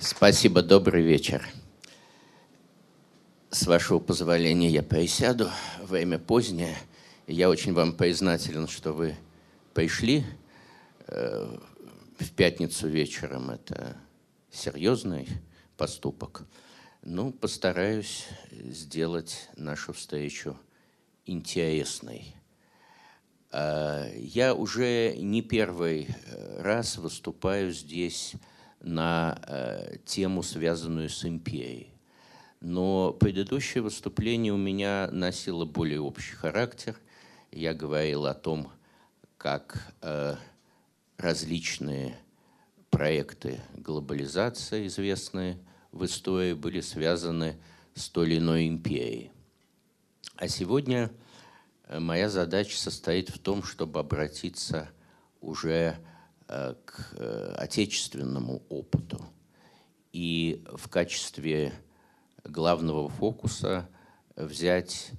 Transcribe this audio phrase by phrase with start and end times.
[0.00, 1.44] Спасибо, добрый вечер.
[3.50, 5.50] С вашего позволения я присяду.
[5.82, 6.76] Время позднее.
[7.26, 9.16] Я очень вам признателен, что вы
[9.74, 10.24] пришли
[11.08, 11.58] э,
[12.16, 13.50] в пятницу вечером.
[13.50, 13.96] Это
[14.52, 15.26] серьезный
[15.76, 16.44] поступок.
[17.02, 20.56] Ну, постараюсь сделать нашу встречу
[21.26, 22.36] интересной.
[23.50, 28.36] Э, я уже не первый э, раз выступаю здесь
[28.80, 31.92] на э, тему, связанную с империей.
[32.60, 36.96] Но предыдущее выступление у меня носило более общий характер.
[37.52, 38.70] Я говорил о том,
[39.36, 40.36] как э,
[41.16, 42.16] различные
[42.90, 45.58] проекты глобализации, известные
[45.92, 47.56] в истории, были связаны
[47.94, 49.30] с той или иной империей.
[50.36, 51.10] А сегодня
[51.84, 54.88] э, моя задача состоит в том, чтобы обратиться
[55.40, 56.17] уже Э,
[56.48, 59.22] к э, отечественному опыту.
[60.12, 61.74] И в качестве
[62.42, 63.86] главного фокуса
[64.34, 65.10] взять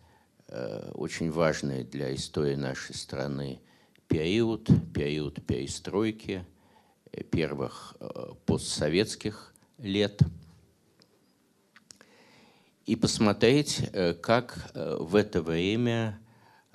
[0.48, 3.62] э, очень важный для истории нашей страны
[4.08, 6.46] период, период перестройки
[7.32, 7.96] первых
[8.46, 10.22] постсоветских лет
[12.86, 13.90] и посмотреть,
[14.22, 16.20] как в это время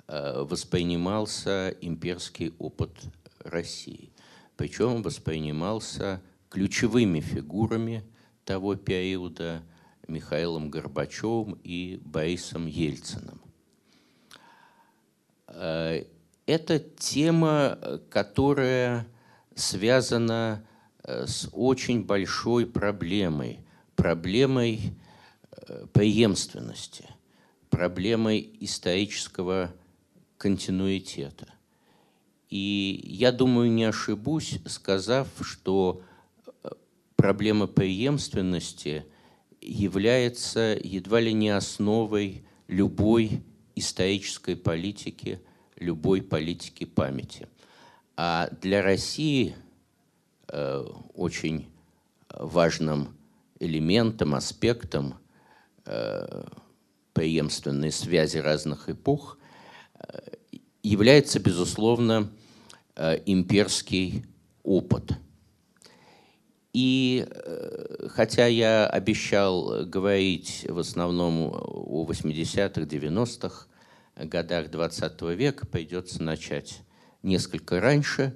[0.07, 2.91] воспринимался имперский опыт
[3.39, 4.14] России
[4.57, 8.03] причем воспринимался ключевыми фигурами
[8.45, 9.63] того периода
[10.07, 13.41] Михаилом Горбачевым и Борисом Ельциным.
[15.47, 16.05] Э,
[16.45, 19.07] это тема, которая
[19.55, 20.65] связана
[21.03, 23.59] э, с очень большой проблемой,
[23.95, 24.93] проблемой
[25.51, 27.09] э, преемственности,
[27.69, 29.73] проблемой исторического
[30.37, 31.54] континуитета.
[32.49, 36.01] И я думаю, не ошибусь, сказав, что
[36.63, 36.69] э,
[37.15, 39.05] проблема преемственности
[39.61, 43.43] является едва ли не основой любой
[43.75, 45.41] исторической политики,
[45.75, 47.47] любой политики памяти.
[48.15, 49.55] А для России
[50.47, 51.67] э, очень
[52.29, 53.15] важным
[53.59, 55.15] элементом, аспектом
[55.85, 56.45] э,
[57.13, 59.37] преемственной связи разных эпох
[59.99, 60.19] э,
[60.83, 62.44] является, безусловно, э,
[62.97, 64.25] имперский
[64.63, 65.13] опыт.
[66.73, 73.67] И э, хотя я обещал говорить в основном о 80-х, 90-х
[74.17, 76.81] годах 20 века, придется начать
[77.23, 78.35] несколько раньше,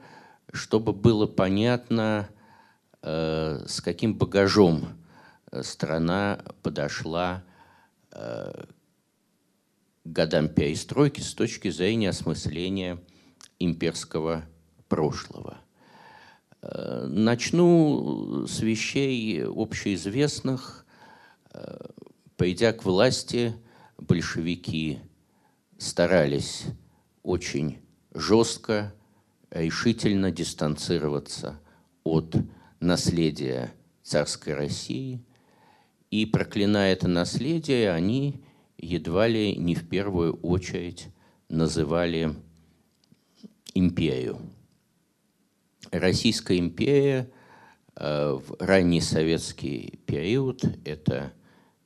[0.54, 2.30] чтобы было понятно,
[3.02, 4.88] э, с каким багажом
[5.62, 7.44] страна подошла
[10.06, 13.00] годам перестройки с точки зрения осмысления
[13.60, 14.46] имперского
[14.88, 15.58] прошлого.
[16.62, 20.86] Э, начну с вещей общеизвестных.
[21.54, 21.78] Э,
[22.36, 23.54] придя к власти,
[23.98, 25.00] большевики
[25.78, 26.66] старались
[27.24, 27.80] очень
[28.14, 28.94] жестко,
[29.52, 31.60] решительно дистанцироваться
[32.04, 32.36] от
[32.80, 35.24] наследия царской России.
[36.12, 38.44] И проклиная это наследие, они
[38.78, 41.08] едва ли не в первую очередь
[41.50, 42.36] называли
[43.74, 44.40] империю.
[45.92, 47.30] Российская империя
[47.96, 51.34] э, в ранний советский период– это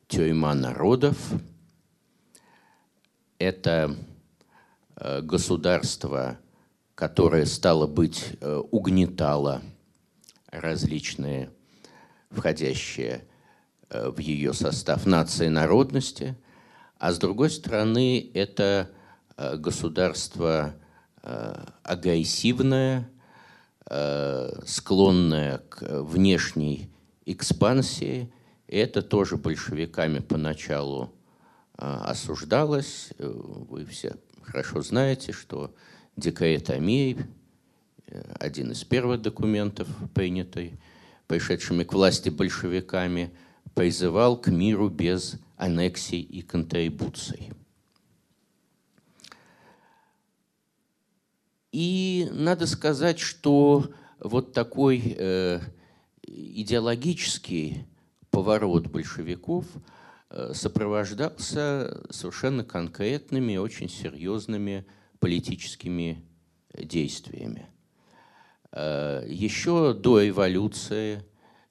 [0.07, 1.17] тюрьма народов,
[3.39, 3.95] это
[4.95, 6.39] э, государство,
[6.95, 9.61] которое, стало быть, э, угнетало
[10.47, 11.49] различные
[12.29, 13.25] входящие
[13.89, 16.35] в ее состав нации народности–
[17.03, 18.89] а с другой стороны, это
[19.35, 20.73] государство
[21.23, 23.09] э, агрессивное,
[23.89, 26.89] э, склонное к внешней
[27.25, 28.31] экспансии.
[28.67, 31.13] Это тоже большевиками поначалу
[31.75, 33.09] осуждалось.
[33.17, 35.73] Вы все хорошо знаете, что
[36.15, 36.79] декрет о
[38.39, 40.79] один из первых документов, принятый
[41.27, 43.31] пришедшими к власти большевиками,
[43.73, 47.51] призывал к миру без аннексий и контрибуций.
[51.73, 53.89] И надо сказать, что
[54.19, 55.59] вот такой э,
[56.21, 57.87] идеологический
[58.29, 59.65] поворот большевиков
[60.29, 64.85] э, сопровождался совершенно конкретными, очень серьезными
[65.19, 66.23] политическими
[66.75, 67.65] действиями.
[68.71, 71.25] Э, еще до эволюции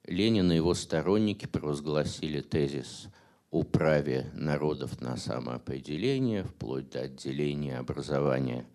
[0.05, 3.07] Ленин и его сторонники провозгласили тезис
[3.51, 8.65] о праве народов на самоопределение, вплоть до отделения образования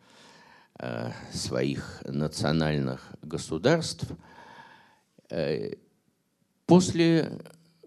[1.33, 4.07] своих национальных государств.
[5.29, 5.75] Э,
[6.69, 7.41] После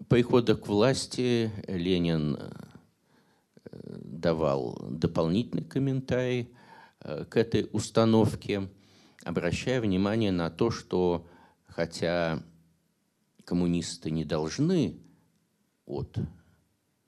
[0.08, 2.36] прихода к власти Ленин
[3.70, 6.52] давал дополнительный комментарий
[6.98, 8.68] к этой установке,
[9.22, 11.28] обращая внимание на то, что
[11.68, 12.42] хотя
[13.44, 14.98] коммунисты не должны
[15.86, 16.18] от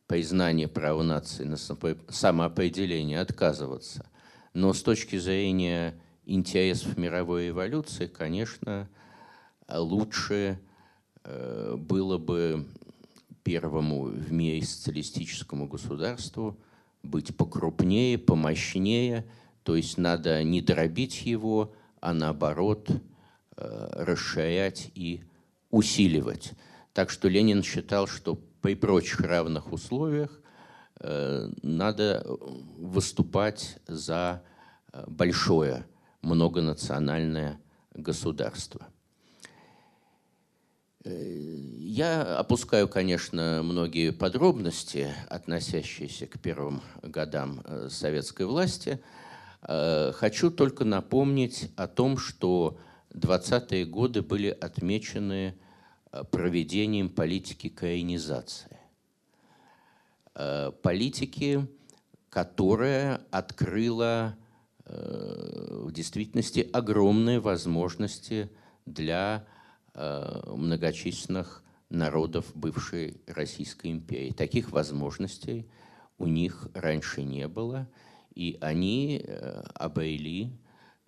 [0.06, 4.08] признания права нации на самоопределение отказываться,
[4.54, 8.88] но с точки зрения интересов мировой эволюции, конечно,
[9.68, 10.58] лучше
[11.24, 12.66] э, было бы
[13.42, 16.58] первому в мире социалистическому государству
[17.02, 19.26] быть покрупнее, помощнее,
[19.64, 22.88] то есть надо не дробить его, а наоборот
[23.56, 25.24] э, расширять и
[25.70, 26.52] усиливать.
[26.92, 30.40] Так что Ленин считал, что при прочих равных условиях
[31.62, 32.24] надо
[32.78, 34.42] выступать за
[34.92, 35.86] э, большое
[36.22, 37.60] многонациональное
[37.94, 38.86] государство.
[41.04, 49.00] Я опускаю, конечно, многие подробности, относящиеся к первым годам советской власти–
[49.66, 52.78] Э, хочу только напомнить о том, что
[53.14, 55.54] 20-е годы были отмечены
[56.12, 58.78] э, проведением политики каинизации.
[60.34, 61.66] Э, политики,
[62.30, 64.36] которая открыла
[64.86, 68.50] в действительности огромные возможности
[68.84, 69.46] для
[69.94, 74.32] многочисленных народов бывшей Российской империи.
[74.32, 75.66] Таких возможностей
[76.18, 77.88] у них раньше не было–
[78.34, 80.50] и они э, обрели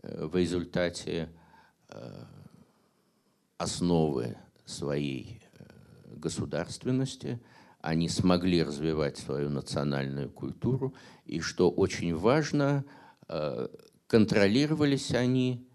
[0.02, 1.28] э, в результате
[1.88, 2.24] э,
[3.58, 5.40] основы своей
[6.06, 7.40] государственности,
[7.86, 10.94] они смогли развивать свою национальную культуру,
[11.24, 12.84] и что очень важно,
[14.06, 15.66] контролировались они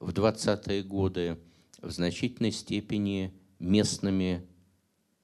[0.00, 1.38] в 20-е годы
[1.80, 4.46] в значительной степени местными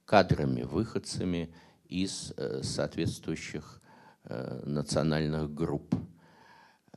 [0.05, 1.53] кадрами, выходцами
[1.87, 3.81] из соответствующих
[4.25, 5.95] Э, национальных групп.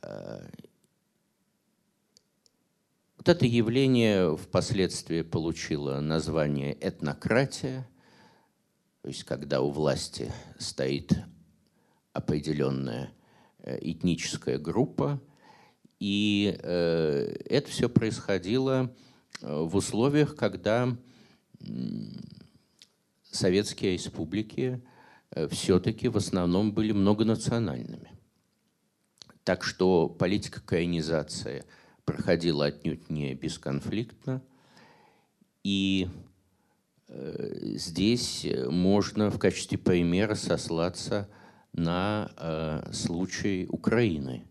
[0.03, 0.47] Э,
[3.17, 7.89] вот это явление впоследствии получило название этнократия,
[9.05, 11.13] то есть когда у власти стоит
[12.11, 13.11] определенная
[13.59, 15.21] э, этническая группа,
[15.99, 18.93] и это все происходило
[19.41, 20.97] в условиях, когда
[23.31, 24.83] советские республики
[25.35, 28.11] Э, все-таки в основном были многонациональными.
[29.43, 31.65] Так что политика каинизации
[32.05, 34.41] проходила отнюдь не бесконфликтно.
[35.63, 36.34] И э,
[37.75, 41.29] здесь можно в качестве примера сослаться
[41.73, 44.45] на э, случай Украины,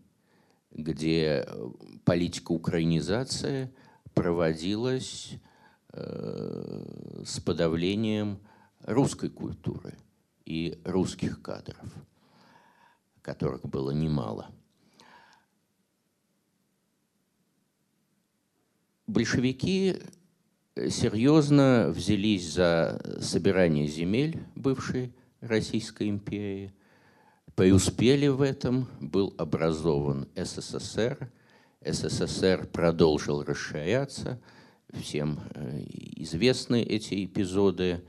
[0.71, 1.47] где
[2.03, 3.71] политика украинизации
[4.13, 5.33] проводилась
[5.93, 8.39] э, с подавлением
[8.85, 9.93] русской культуры–
[10.45, 11.91] и русских кадров,
[13.21, 14.51] которых было немало.
[19.07, 19.97] Большевики
[20.75, 26.73] серьезно взялись за собирание земель бывшей Российской империи,
[27.55, 31.31] преуспели в этом, был образован СССР,
[31.85, 34.39] СССР продолжил расширяться,
[34.93, 35.83] всем э,
[36.17, 38.01] известны эти эпизоды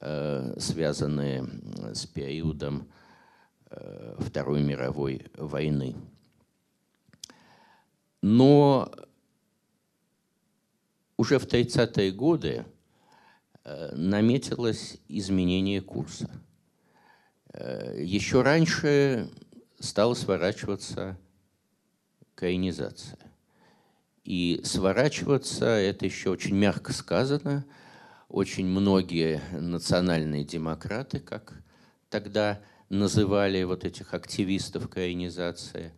[0.00, 1.44] Э, связанные
[1.92, 2.86] с периодом
[3.70, 5.96] э, Второй мировой войны.
[8.22, 8.92] Но
[11.18, 12.64] уже в 30-е годы
[13.64, 16.30] э, наметилось изменение курса.
[17.96, 19.30] Еще раньше
[19.80, 21.18] стала сворачиваться
[22.34, 23.18] каинизация.
[24.24, 27.66] И сворачиваться, это еще очень мягко сказано–
[28.28, 31.62] очень многие национальные демократы, как
[32.10, 32.60] тогда
[32.90, 35.92] называли вот этих активистов каинизации,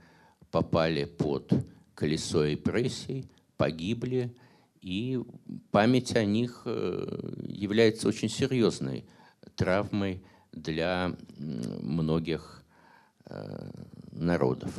[0.51, 1.53] попали под
[1.95, 4.35] колесо репрессий, погибли,
[4.81, 5.21] и
[5.71, 9.05] память о них э, является очень серьезной
[9.55, 12.65] травмой для многих
[13.27, 13.71] э,
[14.13, 14.73] народов.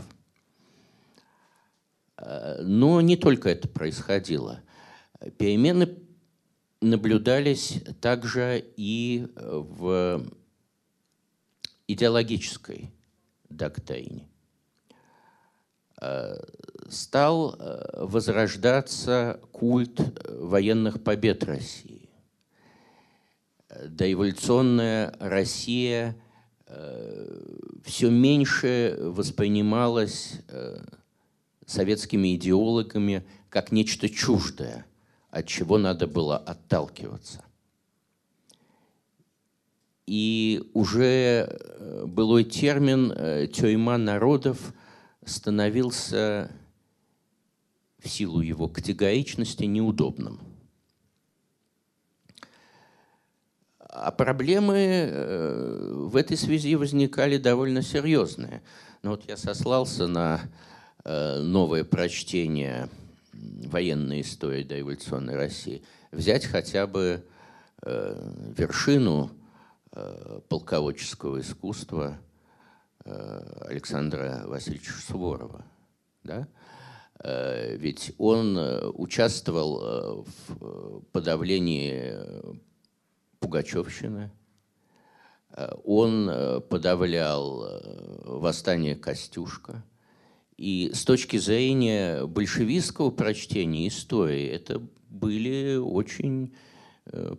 [2.17, 4.61] Э, но не только это происходило.
[5.37, 5.97] Перемены
[6.81, 10.25] наблюдались также и в
[11.87, 12.91] идеологической
[13.49, 14.30] доктрине.
[16.01, 16.37] Э,
[16.89, 22.09] стал э, возрождаться культ военных побед России.
[23.85, 26.17] Доэволюционная Россия
[26.67, 30.33] э, все меньше воспринималась
[31.65, 34.85] советскими идеологами как нечто чуждое–
[35.31, 37.43] от чего надо было отталкиваться.
[40.05, 44.73] И уже э, былой термин э, «тюрьма народов»
[45.25, 46.51] становился
[47.99, 50.39] в силу его категоричности неудобным.
[53.79, 58.61] А проблемы э, в этой связи возникали довольно серьезные.
[59.03, 60.41] Но вот я сослался на
[61.03, 62.87] новое прочтение
[63.33, 65.81] военной истории дореволюционной России.
[66.11, 67.25] Взять хотя бы
[67.83, 69.31] вершину
[69.93, 72.30] Э, полководческого искусства э,
[73.03, 75.65] Александра Васильевича Суворова.
[76.23, 76.47] Да?
[77.19, 78.57] Э, ведь он
[78.93, 82.15] участвовал в подавлении
[83.39, 84.31] Пугачевщины,
[85.83, 87.81] он подавлял
[88.23, 89.83] восстание Костюшка.
[90.55, 96.53] И с точки зрения большевистского прочтения истории это были очень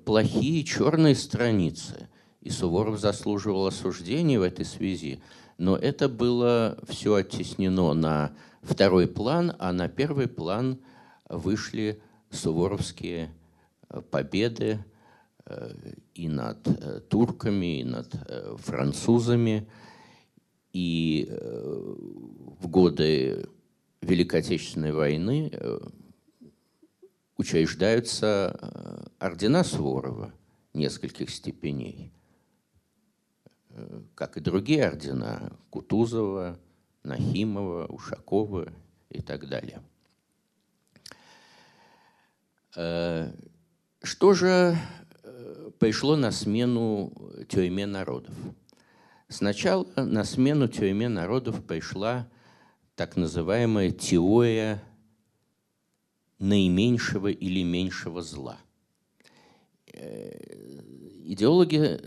[0.04, 2.08] плохие черные страницы–
[2.42, 5.22] и Суворов заслуживал осуждения в этой связи,
[5.62, 10.80] но это было все оттеснено на второй план, а на первый план
[11.28, 13.32] вышли суворовские
[13.88, 14.84] э, победы
[15.46, 15.72] э,
[16.16, 18.12] и над э, турками, и над
[18.58, 19.68] французами.
[20.72, 23.48] И в годы
[24.00, 25.52] Великой Отечественной войны
[27.36, 30.32] учреждаются ордена Суворова
[30.72, 32.10] нескольких степеней–
[34.14, 36.58] как и другие ордена Кутузова,
[37.02, 38.72] Нахимова, Ушакова
[39.10, 39.82] и так далее.
[42.76, 43.32] Э,
[44.02, 44.76] что же
[45.22, 47.12] э, пришло на смену
[47.48, 48.34] тюрьме народов?
[49.28, 52.28] Сначала на смену тюрьме народов пришла
[52.94, 54.82] так называемая теория
[56.38, 58.58] наименьшего или меньшего зла.
[61.24, 62.00] Идеологи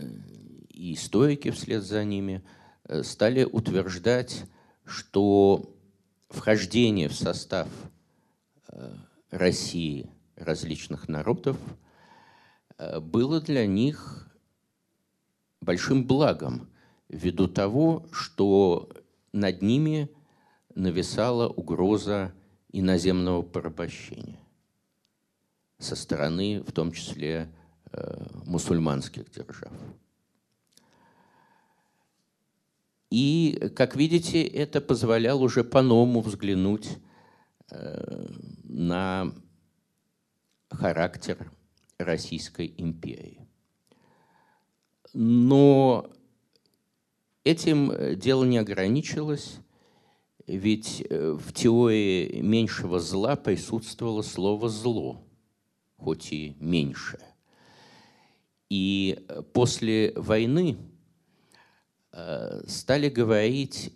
[0.76, 2.44] и стоики вслед за ними
[2.84, 4.44] э, стали утверждать,
[4.84, 5.74] что
[6.28, 7.68] вхождение в состав
[8.68, 8.94] э,
[9.30, 11.56] России различных народов
[12.76, 14.28] э, было для них
[15.62, 16.68] большим благом
[17.08, 18.90] ввиду того, что
[19.32, 20.10] над ними
[20.74, 22.34] нависала угроза
[22.70, 24.38] иноземного порабощения
[25.78, 27.50] со стороны, в том числе,
[28.44, 29.72] мусульманских держав.
[33.10, 36.88] И, как видите, это позволяло уже по-новому взглянуть
[37.70, 38.26] э,
[38.64, 39.32] на
[40.70, 41.50] характер
[41.98, 43.46] Российской империи.
[45.12, 46.10] Но
[47.44, 49.58] этим дело не ограничилось,
[50.46, 55.24] ведь э, в теории меньшего зла присутствовало слово «зло»,
[55.96, 57.22] хоть и меньшее.
[58.68, 60.95] И после войны Э,
[62.66, 63.92] стали говорить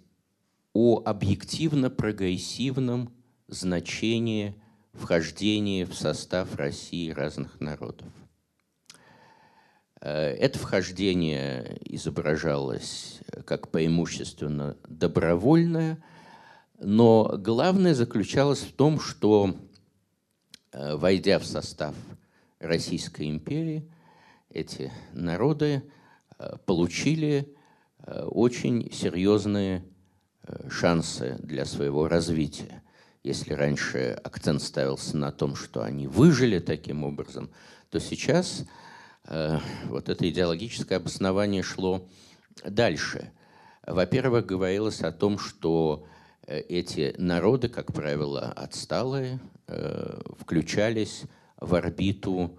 [0.72, 3.12] о объективно-прогрессивном
[3.48, 4.54] значении
[4.92, 8.08] вхождения в состав России разных народов.
[10.00, 16.02] Э, это вхождение изображалось как преимущественно добровольное,
[16.78, 19.54] но главное заключалось в том, что,
[20.72, 21.94] э, войдя в состав
[22.58, 23.88] Российской империи,
[24.50, 25.82] эти народы
[26.66, 27.59] получили Э,
[28.06, 29.84] очень серьезные
[30.42, 32.82] э, шансы для своего развития.
[33.22, 37.50] Если раньше акцент ставился на том, что они выжили таким образом,
[37.90, 38.64] то сейчас
[39.26, 42.08] э, вот это идеологическое обоснование шло
[42.64, 43.32] дальше.
[43.86, 46.06] Во-первых, говорилось о том, что
[46.46, 49.40] эти народы, как правило, отсталые,
[50.38, 51.22] включались
[51.56, 52.58] в орбиту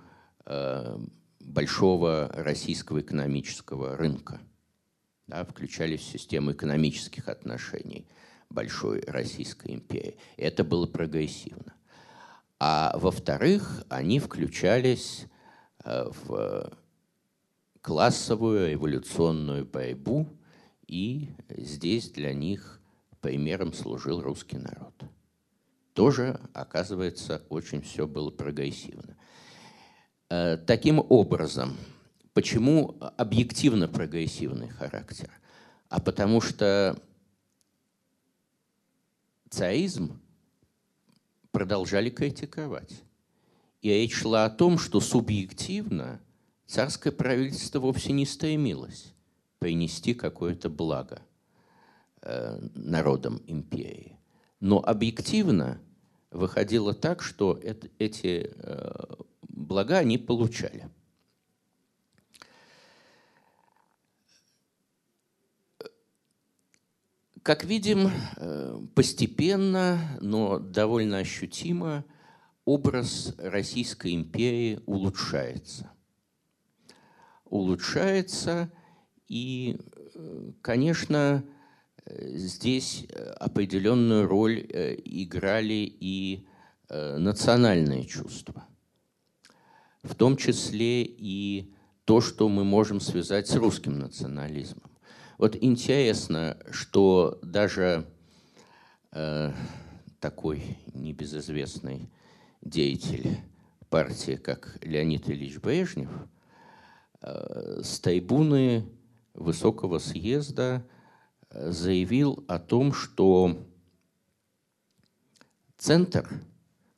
[1.39, 4.39] большого российского экономического рынка–
[5.31, 8.05] да, включались в систему экономических отношений
[8.49, 10.17] Большой Российской империи.
[10.35, 11.73] Это было прогрессивно.
[12.59, 15.27] А во-вторых, они включались
[15.85, 16.69] э, в
[17.81, 20.27] классовую революционную борьбу,
[20.85, 22.81] и здесь для них
[23.21, 24.93] примером служил русский народ.
[25.93, 29.15] Тоже, оказывается, очень все было прогрессивно.
[30.29, 31.77] Э, таким образом,
[32.33, 35.29] Почему объективно прогрессивный характер?
[35.89, 36.97] А потому что
[39.49, 40.21] царизм
[41.51, 43.03] продолжали критиковать.
[43.81, 46.21] И речь шла о том, что субъективно
[46.67, 49.13] царское правительство вовсе не стремилось
[49.59, 51.21] принести какое-то благо
[52.21, 54.17] э, народам империи.
[54.61, 55.81] Но объективно
[56.29, 60.87] выходило так, что это, эти э, блага они получали–
[67.43, 68.11] как видим,
[68.93, 72.05] постепенно, но довольно ощутимо
[72.65, 75.89] образ Российской империи улучшается.
[77.45, 78.71] Улучшается,
[79.27, 79.79] и,
[80.61, 81.43] конечно,
[82.05, 83.07] здесь
[83.39, 86.45] определенную роль играли и
[86.89, 88.65] национальные чувства,
[90.03, 91.73] в том числе и
[92.05, 94.90] то, что мы можем связать с русским национализмом.
[95.41, 98.05] Вот интересно, что даже
[99.11, 99.51] э,
[100.19, 102.11] такой небезызвестный
[102.61, 103.39] деятель
[103.89, 106.11] партии, как Леонид Ильич Брежнев,
[107.21, 108.85] э, с трибуны
[109.33, 110.85] Высокого съезда
[111.49, 113.57] э, заявил о том, что
[115.75, 116.29] центр,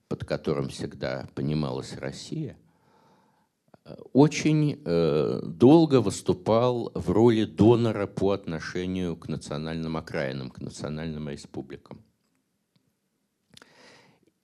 [0.10, 2.58] под которым всегда понималась Россия,
[4.14, 12.04] очень э, долго выступал в роли донора по отношению к национальным окраинам, к национальным республикам.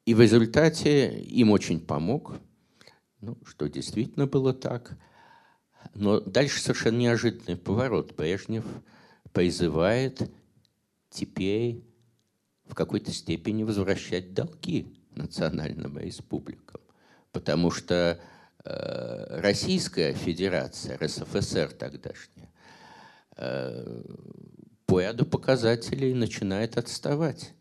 [0.05, 2.33] И в результате им очень помог,
[3.21, 4.97] ну, что действительно было так.
[5.93, 8.15] Но дальше совершенно неожиданный поворот.
[8.15, 8.65] Брежнев
[9.31, 10.29] призывает
[11.09, 11.85] теперь
[12.65, 16.81] в какой-то степени возвращать долги национальным республикам.
[17.31, 18.19] Потому что
[18.65, 22.51] Российская Федерация, РСФСР тогдашняя,
[23.37, 24.03] э,
[24.85, 27.53] по ряду показателей начинает отставать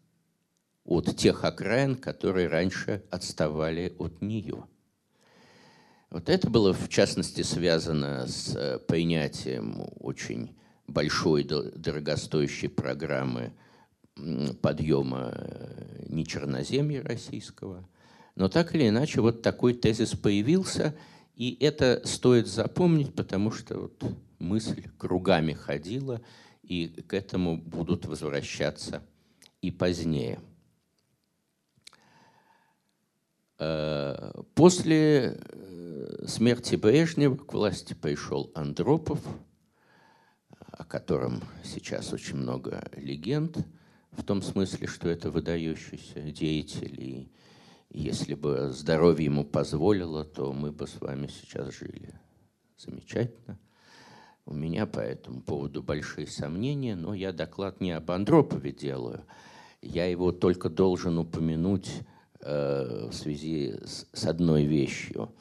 [0.84, 4.64] от тех окраин, которые раньше отставали от нее.
[6.10, 10.56] Вот это было, в частности, связано с э, принятием очень
[10.88, 13.52] большой, дорогостоящей программы
[14.62, 15.32] подъема
[16.08, 17.88] нечерноземья российского–
[18.38, 20.94] но так или иначе, вот такой тезис появился,
[21.34, 24.04] и это стоит запомнить, потому что вот
[24.38, 26.22] мысль кругами ходила,
[26.62, 29.02] и к этому будут возвращаться
[29.60, 30.38] и позднее.
[33.58, 39.18] Э, после э, смерти Брежнева к власти пришел Андропов,
[40.60, 43.58] о котором сейчас очень много легенд,
[44.12, 47.32] в том смысле, что это выдающийся деятель и
[47.90, 52.14] если бы здоровье ему позволило, то мы бы с вами сейчас жили.
[52.76, 53.58] Замечательно.
[54.44, 59.24] У меня по этому поводу большие сомнения, но я доклад не об Андропове делаю.
[59.80, 61.90] Я его только должен упомянуть
[62.40, 65.34] э, в связи с, с одной вещью.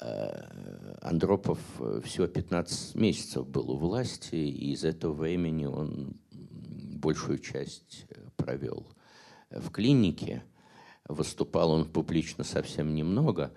[0.00, 0.42] Э,
[1.00, 1.58] Андропов
[2.04, 8.86] всего 15 месяцев был у власти, и из этого времени он большую часть провел
[9.50, 10.44] в клинике–
[11.08, 13.52] Выступал он публично совсем немного,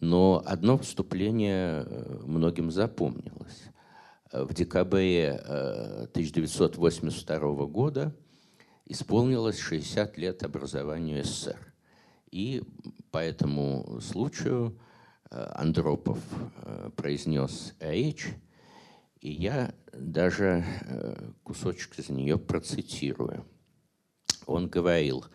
[0.00, 3.62] но одно вступление э, многим запомнилось.
[4.32, 8.16] В декабре 1982 э, года
[8.86, 11.74] исполнилось 60 лет образованию СССР.
[12.32, 12.64] И
[13.12, 14.76] по этому случаю
[15.30, 16.18] э, Андропов
[16.96, 18.34] произнес речь,
[19.20, 20.64] и я даже
[21.44, 23.44] кусочек из нее процитирую.
[24.46, 25.24] Он говорил–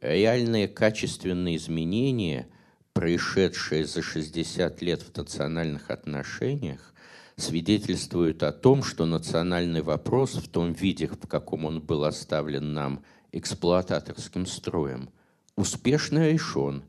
[0.00, 2.48] реальные качественные изменения,
[2.92, 6.94] происшедшие за 60 лет в национальных отношениях,
[7.36, 13.04] свидетельствуют о том, что национальный вопрос в том виде, в каком он был оставлен нам
[13.32, 15.10] эксплуататорским строем,
[15.54, 16.82] успешно решен,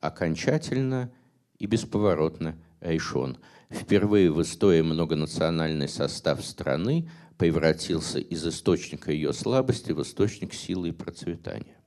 [0.00, 1.12] окончательно
[1.58, 3.36] и бесповоротно решен.
[3.70, 10.92] Впервые в истории многонациональный состав страны превратился из источника ее слабости в источник силы и
[10.92, 11.79] процветания.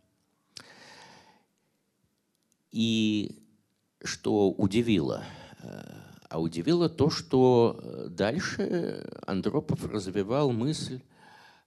[2.73, 3.39] И
[4.03, 5.23] что удивило?
[5.59, 5.83] Э,
[6.27, 10.99] а удивило то, что э, дальше Андропов развивал мысль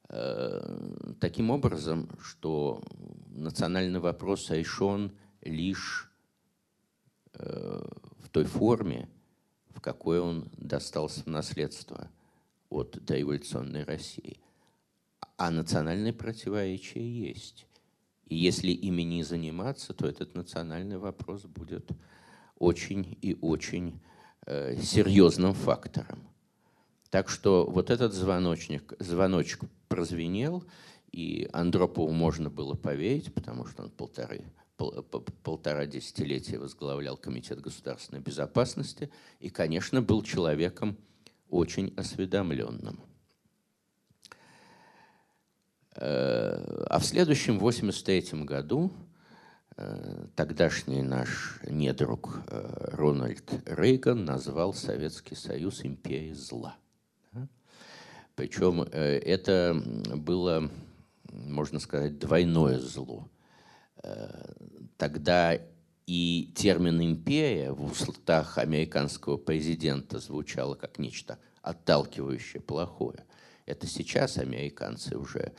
[0.08, 2.82] э, таким образом, что
[3.28, 6.10] национальный вопрос решен лишь
[7.34, 9.10] в той форме,
[9.68, 12.08] в какой он достался в наследство
[12.70, 14.40] от дореволюционной России.
[15.36, 17.65] А национальные противоречия есть.
[18.26, 21.90] И если ими не заниматься, то этот национальный вопрос будет
[22.58, 24.00] очень и очень
[24.46, 26.26] э, серьезным фактором.
[27.10, 30.64] Так что вот этот звоночник, звоночек прозвенел,
[31.12, 34.44] и Андропову можно было поверить, потому что он полторы,
[34.76, 34.92] пол,
[35.42, 40.96] полтора десятилетия возглавлял Комитет государственной безопасности и, конечно, был человеком
[41.48, 43.00] очень осведомленным.
[45.96, 48.92] Э, а в следующем, 83 году,
[49.76, 56.76] э, тогдашний наш недруг э, Рональд Рейган назвал Советский Союз империей зла.
[58.34, 59.82] Причем это
[60.14, 60.70] было
[61.32, 63.28] можно сказать, двойное зло.
[64.98, 65.58] Тогда
[66.06, 73.24] и термин «империя» в устах американского президента звучало как нечто отталкивающее, плохое.
[73.64, 75.52] Это сейчас американцы уже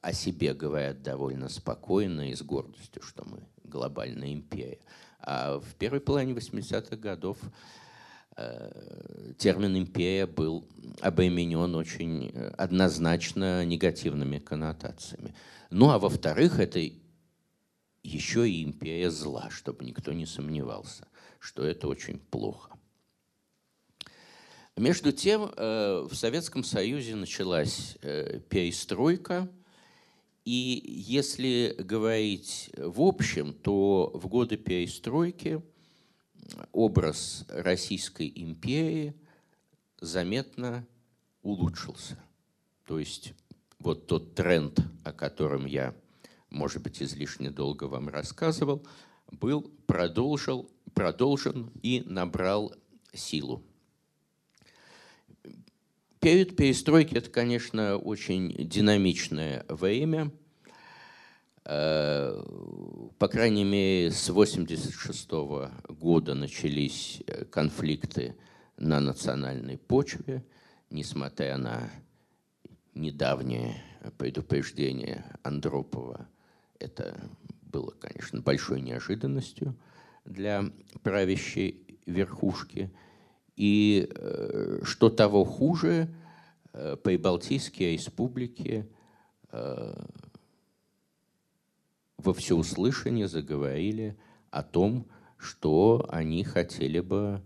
[0.00, 4.78] о себе говорят довольно спокойно и с гордостью, что мы глобальная империя.
[5.20, 7.38] А в первой половине 80-х годов
[8.36, 10.66] э, термин «империя» был
[11.00, 15.34] обременен очень э, однозначно негативными коннотациями.
[15.68, 16.80] Ну а во-вторых, это
[18.02, 21.06] еще и империя зла, чтобы никто не сомневался,
[21.38, 22.70] что это очень плохо.
[24.76, 27.98] Между тем, э, в Советском Союзе началась
[28.48, 29.46] перестройка–
[30.44, 35.62] и если говорить в общем, то в годы перестройки
[36.72, 39.14] образ Российской империи
[40.00, 40.86] заметно
[41.42, 42.18] улучшился.
[42.86, 43.34] То есть
[43.78, 45.94] вот тот тренд, о котором я,
[46.48, 48.86] может быть, излишне долго вам рассказывал,
[49.30, 52.74] был продолжил, продолжен и набрал
[53.12, 53.62] силу.
[56.20, 60.30] Перед перестройкой это, конечно, очень динамичное время.
[61.64, 62.42] Э,
[63.18, 65.30] по крайней мере, с 1986
[65.98, 68.36] года начались э, конфликты
[68.76, 70.44] на национальной почве,
[70.90, 71.90] несмотря на
[72.94, 73.82] недавнее
[74.18, 76.28] предупреждение Андропова.
[76.78, 77.18] Это
[77.62, 79.74] было, конечно, большой неожиданностью
[80.26, 80.70] для
[81.02, 82.90] правящей верхушки–
[83.60, 86.08] и э, что того хуже,
[86.72, 88.88] э, прибалтийские республики
[89.52, 89.94] э,
[92.16, 94.16] во всеуслышание заговорили
[94.50, 97.42] о том, что они хотели бы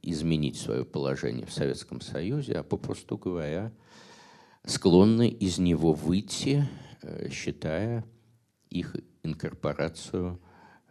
[0.00, 3.72] изменить свое положение в Советском Союзе, а попросту говоря,
[4.64, 6.66] склонны из него выйти,
[7.30, 8.04] считая
[8.70, 10.40] их инкорпорацию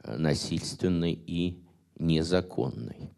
[0.04, 1.64] насильственной и
[1.98, 3.14] незаконной.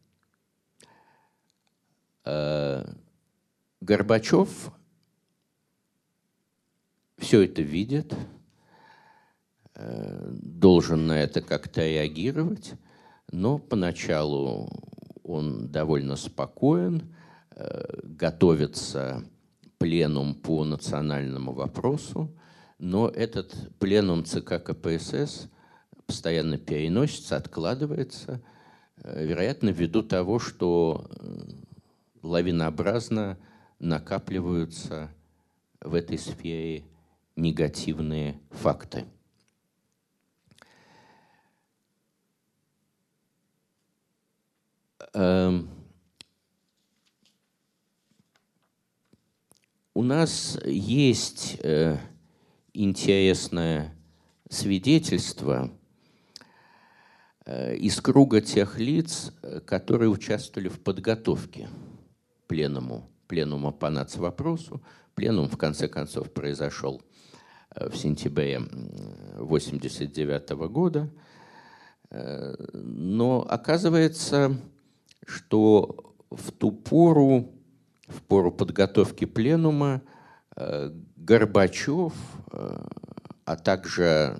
[2.26, 2.84] Э,
[3.82, 4.72] Горбачев
[7.18, 8.16] все это видит,
[9.76, 12.74] э, должен на это как-то реагировать,
[13.32, 14.70] но поначалу
[15.24, 17.14] он довольно спокоен,
[17.52, 19.24] э, готовится
[19.78, 22.36] пленум по национальному вопросу,
[22.80, 25.48] но этот пленум ЦК КПСС
[26.08, 28.42] постоянно переносится, откладывается,
[28.98, 31.10] вероятно, ввиду того, что
[32.26, 33.38] лавинообразно
[33.80, 35.12] накапливаются
[35.80, 36.84] в этой сфере
[37.36, 39.06] негативные факты.
[45.14, 45.70] Эм,
[49.94, 51.98] у нас есть э,
[52.74, 53.96] интересное
[54.50, 55.72] свидетельство
[57.46, 61.70] э, из круга тех лиц, э, которые участвовали в подготовке
[62.48, 64.82] пленуму, пленума по нацвопросу.
[65.16, 67.02] Пленум, в конце концов, произошел
[67.76, 71.10] э, в сентябре 1989 года.
[72.10, 74.58] Э, но оказывается,
[75.26, 77.52] что в ту пору,
[78.08, 80.02] в пору подготовки пленума,
[80.56, 82.14] э, Горбачев,
[83.46, 84.38] а также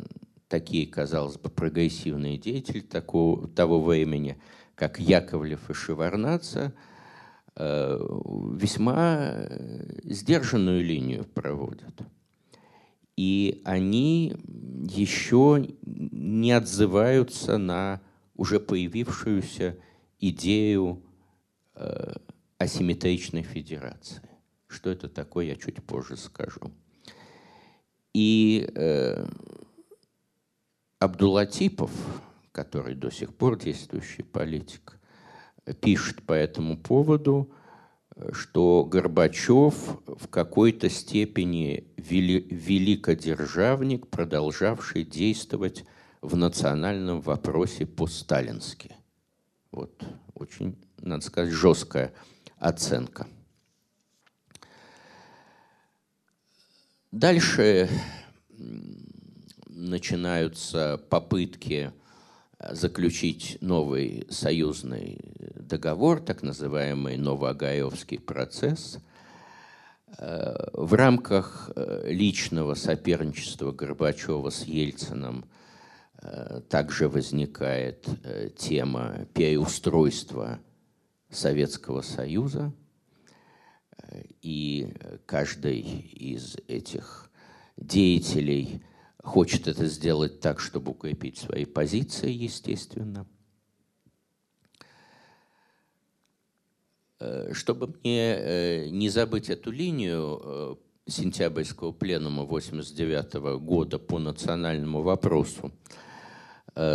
[0.48, 4.38] такие, казалось бы, прогрессивные деятели такого, того времени,
[4.76, 5.74] как Яковлев и
[6.68, 6.72] Э,
[7.58, 12.02] весьма э, сдержанную линию проводят.
[13.16, 14.36] И они
[14.90, 18.02] еще не отзываются на
[18.36, 19.78] уже появившуюся
[20.20, 21.02] идею
[21.76, 22.16] э,
[22.58, 24.22] асимметричной федерации.
[24.68, 26.72] Что это такое, я чуть позже скажу.
[28.14, 29.26] И э,
[31.00, 31.92] Абдулатипов,
[32.52, 35.00] который до сих пор действующий политик,
[35.74, 37.52] пишет по этому поводу,
[38.32, 39.76] что Горбачев
[40.06, 45.86] в какой-то степени вели, великодержавник, продолжавший действовать
[46.22, 48.96] в национальном вопросе по-сталински.
[49.72, 52.14] Вот очень, надо сказать, жесткая
[52.58, 53.28] оценка.
[57.12, 57.90] Дальше
[59.68, 61.92] начинаются попытки
[62.72, 65.20] заключить новый союзный
[65.56, 69.00] договор, так называемый Новоагаевский процесс.
[70.18, 75.46] Э, в рамках э, личного соперничества Горбачева с Ельцином
[76.22, 78.08] э, также возникает
[78.58, 80.60] тема переустройства
[81.30, 82.72] Советского Союза,
[84.42, 84.94] и
[85.26, 87.30] каждый из этих
[87.76, 88.84] деятелей
[89.26, 93.28] хочет это сделать так, чтобы укрепить свои позиции, естественно.
[97.20, 100.76] Э, чтобы мне э, не забыть эту линию э,
[101.08, 105.72] сентябрьского пленума 1989 года по национальному вопросу,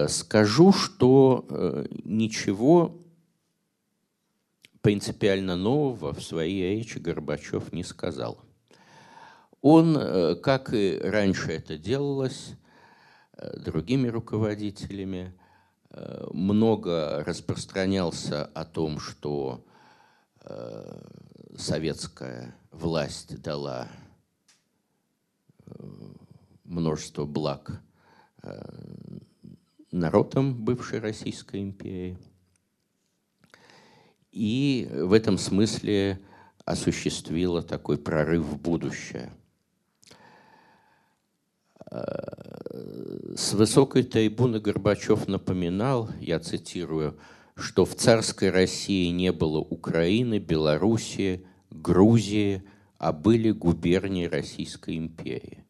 [0.08, 3.00] скажу, что ничего
[4.82, 8.44] принципиально нового в своей речи Горбачев не сказал.
[9.62, 12.54] Он, как и раньше это делалось,
[13.56, 15.34] другими руководителями,
[16.32, 19.64] много распространялся о том, что
[20.42, 21.00] Э,
[21.56, 23.88] советская власть дала
[25.66, 25.72] э,
[26.64, 27.82] множество благ
[28.42, 28.62] э,
[29.90, 32.16] народам бывшей Российской империи.
[34.32, 36.20] И в этом смысле
[36.64, 39.32] осуществила такой прорыв в будущее.
[41.90, 47.18] С высокой трибуны Горбачев напоминал, я цитирую,
[47.56, 52.62] что в царской России не было Украины, Белоруссии, Грузии,
[52.98, 55.64] а были губернии Российской империи.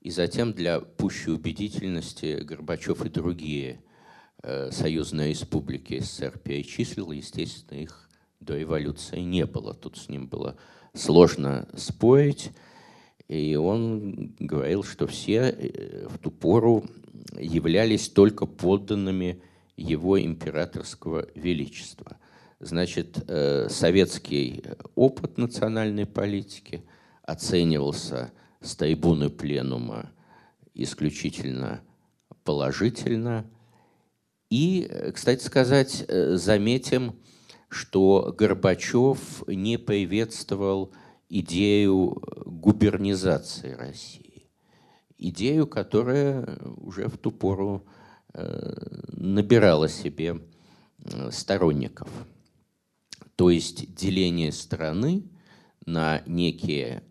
[0.00, 3.80] И затем для пущей убедительности Горбачев и другие
[4.42, 8.08] э, союзные республики СССР перечислил, естественно, их
[8.40, 9.74] до эволюции не было.
[9.74, 10.56] Тут с ним было
[10.94, 12.50] сложно спорить.
[13.32, 16.84] И он говорил, что все э, в ту пору
[17.38, 19.40] являлись только подданными
[19.74, 22.18] его императорского величества.
[22.60, 24.62] Значит, э, советский
[24.94, 26.82] опыт национальной политики
[27.22, 30.12] оценивался с трибуны пленума
[30.74, 31.80] исключительно
[32.44, 33.46] положительно.
[34.50, 37.14] И, кстати сказать, э, заметим,
[37.70, 40.92] что Горбачев не приветствовал
[41.40, 44.50] идею губернизации России.
[45.18, 47.86] Идею, которая уже в ту пору
[48.34, 48.72] Э,
[49.12, 50.40] набирала себе
[51.04, 52.08] э, сторонников.
[53.36, 55.24] То есть деление страны
[55.84, 57.02] на некие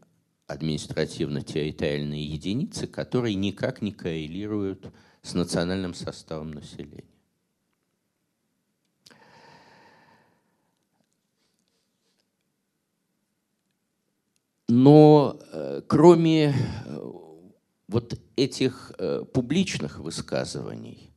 [0.48, 7.11] административно-территориальные единицы, которые никак не коррелируют с национальным составом населения.
[14.74, 16.56] Но э, кроме
[17.90, 18.94] вот этих
[19.34, 21.12] публичных высказываний,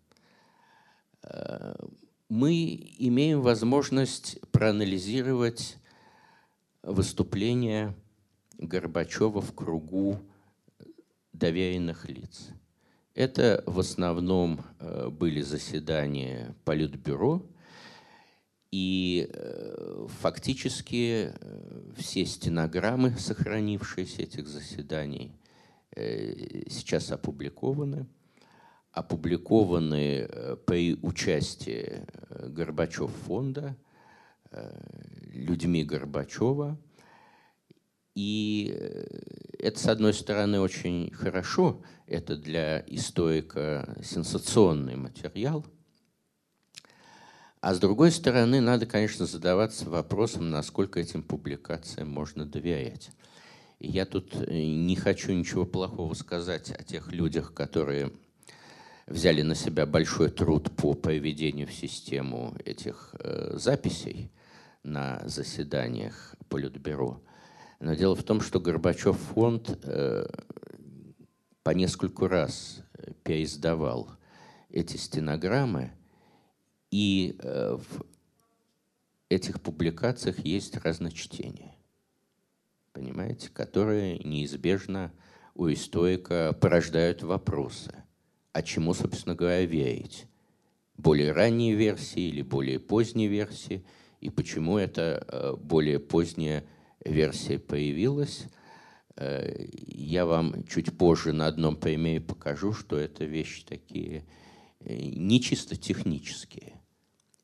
[2.29, 5.77] мы имеем возможность проанализировать
[6.83, 7.95] выступление
[8.59, 10.19] Горбачева в кругу
[11.33, 12.49] доверенных лиц.
[13.15, 17.47] Это в основном э, были заседания Политбюро,
[18.75, 25.33] и э, фактически э, все стенограммы, сохранившиеся этих заседаний,
[25.95, 28.07] сейчас опубликованы–
[28.95, 33.77] опубликованы э, при участии э, Горбачев фонда,
[34.51, 34.73] э,
[35.33, 36.79] людьми Горбачева.
[38.15, 38.73] И
[39.59, 45.67] это, с одной стороны, очень хорошо, это для историка сенсационный материал,
[47.65, 53.11] а с другой стороны, надо, конечно, задаваться вопросом, насколько этим публикациям можно доверять.
[53.79, 58.13] И я тут не хочу ничего плохого сказать о тех людях, которые
[59.07, 64.31] взяли на себя большой труд по проведению в систему этих э, записей
[64.83, 67.23] на заседаниях Политбюро.
[67.81, 70.27] Но дело в том, что Горбачев фонд э,
[71.63, 72.83] по нескольку раз
[73.23, 74.11] переиздавал
[74.69, 75.93] эти стенограммы,
[76.95, 78.05] и э, в
[79.29, 81.75] этих публикациях есть разночтения,
[82.93, 85.13] понимаете, которые неизбежно
[85.55, 88.05] у историка порождают вопросы
[88.55, 90.27] а чему, собственно говоря, верить.
[90.97, 93.85] Более ранние версии или более поздние версии,
[94.21, 96.65] и почему эта э, более поздняя
[97.05, 98.47] версия появилась.
[99.17, 104.25] Э, я вам чуть позже на одном примере покажу, что это вещи такие
[104.85, 106.81] не чисто технические.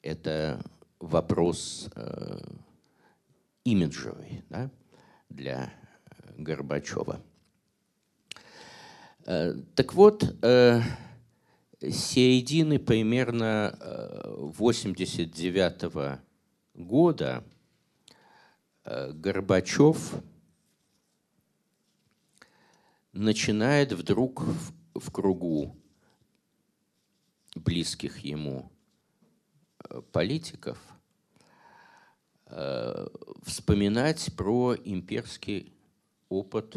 [0.02, 0.62] Это
[0.98, 1.90] вопрос
[3.64, 4.70] имиджевый да,
[5.28, 5.72] для
[6.36, 7.22] Горбачева.
[9.26, 10.80] Э, так вот, э,
[11.80, 13.78] с середины примерно
[14.26, 16.18] 89 э,
[16.74, 17.44] года
[18.84, 20.14] Горбачев
[23.12, 24.42] начинает вдруг
[24.94, 25.76] в кругу
[27.54, 28.72] близких ему
[30.12, 30.78] политиков
[33.42, 35.72] вспоминать про имперский
[36.28, 36.76] опыт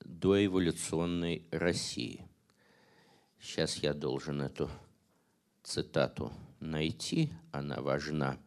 [0.00, 2.26] доэволюционной России.
[3.40, 4.70] Сейчас я должен эту
[5.62, 8.38] цитату найти, она важна.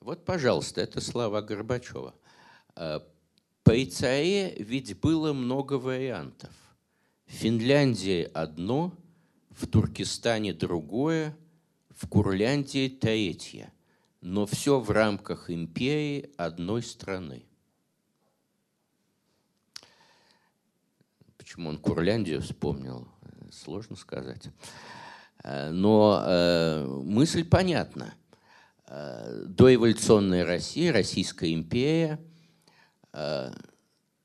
[0.00, 2.14] Вот, пожалуйста, это слова Горбачева.
[2.76, 3.00] Э,
[3.62, 6.50] По ИЦАЭ ведь было много вариантов.
[7.28, 8.96] В Финляндии одно,
[9.50, 11.36] в Туркестане другое,
[11.90, 13.70] в Курляндии третье.
[14.22, 17.44] Но все в рамках империи одной страны.
[21.36, 23.06] Почему он Курляндию вспомнил,
[23.52, 24.48] сложно сказать.
[25.44, 28.14] Э, но э, мысль понятна.
[28.86, 32.18] Э, доэволюционная Россия, Российская империя
[33.12, 33.52] э,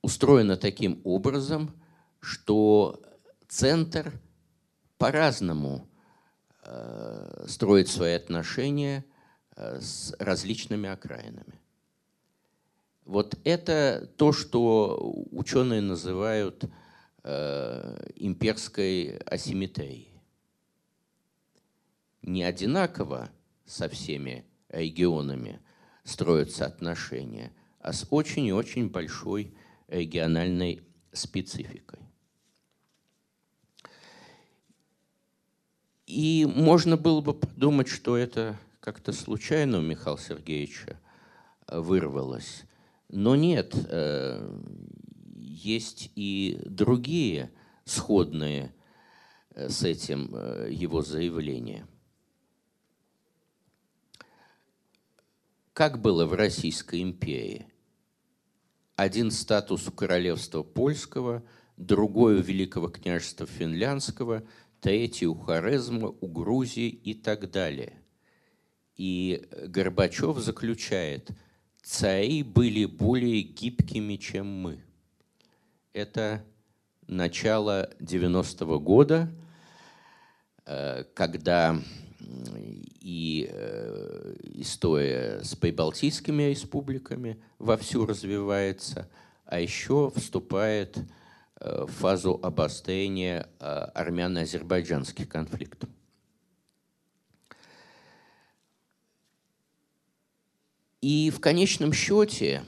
[0.01, 1.75] устроена таким образом,
[2.23, 3.01] что
[3.47, 4.19] центр
[4.97, 5.87] по-разному
[6.63, 9.05] э, строит свои отношения
[9.55, 11.59] э, с различными окраинами.
[13.05, 16.65] Вот это то, что ученые называют
[17.25, 20.09] Э, имперской асимметрии.
[22.21, 23.29] Не одинаково
[23.65, 25.61] со всеми регионами
[26.03, 29.55] строятся отношения, а с очень и очень большой
[29.87, 30.81] региональной
[31.13, 31.99] спецификой.
[36.13, 40.99] И можно было бы подумать, что это как-то случайно у Михаила Сергеевича
[41.67, 42.65] вырвалось.
[43.09, 44.61] Но нет, э,
[45.35, 47.51] есть и другие
[47.85, 48.75] сходные
[49.55, 51.87] э, с этим э, его заявления.
[55.73, 57.65] Как было в Российской империи?
[58.97, 61.43] Один статус у королевства польского,
[61.77, 64.43] другой у Великого княжества финляндского,
[64.83, 67.93] третий у у Грузии и так далее.
[68.95, 71.31] И Горбачев заключает,
[71.81, 74.83] цари были более гибкими, чем мы–
[75.93, 76.43] это
[77.07, 79.29] начало 90-го года,
[80.65, 81.79] э, когда
[82.99, 89.09] и э, история с прибалтийскими республиками вовсю развивается,
[89.45, 91.01] а еще вступает э,
[91.59, 95.89] в фазу обострения армяно-азербайджанских конфликтов.
[101.03, 102.63] И в конечном счете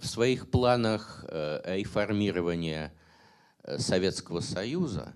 [0.00, 2.92] в своих планах э, реформирования
[3.64, 5.14] э, Советского Союза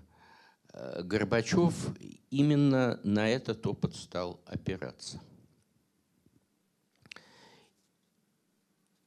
[0.73, 1.73] э, Горбачев
[2.29, 5.21] именно на этот опыт стал опираться.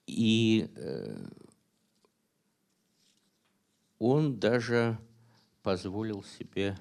[0.06, 0.68] И
[4.04, 4.98] он даже
[5.62, 6.78] позволил себе,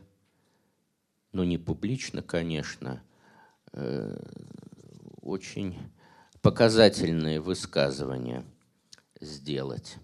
[1.31, 3.01] ну не публично, конечно,
[5.21, 5.77] очень
[6.41, 8.45] показательные высказывания–
[9.21, 9.95] сделать.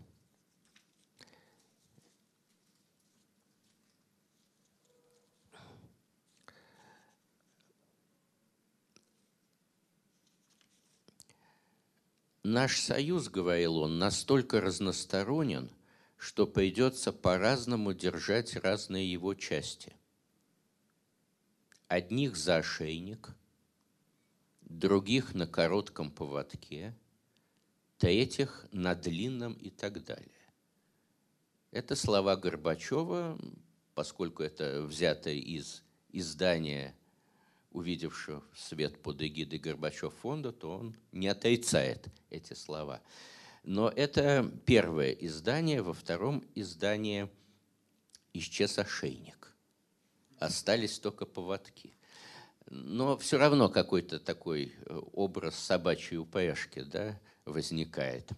[12.44, 15.70] Наш союз, говорил он, настолько разносторонен,
[16.20, 19.94] что придется по-разному держать разные его части.
[21.88, 23.30] Одних за ошейник,
[24.62, 26.96] других на коротком поводке–
[28.00, 30.26] третьих на длинном и так далее.
[31.72, 33.38] Это слова Горбачева,
[33.94, 36.96] поскольку это взято из издания,
[37.72, 43.02] увидевшего свет под эгидой Горбачев фонда, то он не отрицает эти слова.
[43.64, 47.30] Но это первое издание, во втором издании
[48.34, 49.54] исчез ошейник.
[50.40, 51.94] Остались только поводки.
[52.70, 58.30] Но все равно какой-то такой э, образ собачьей упряжки, да, возникает.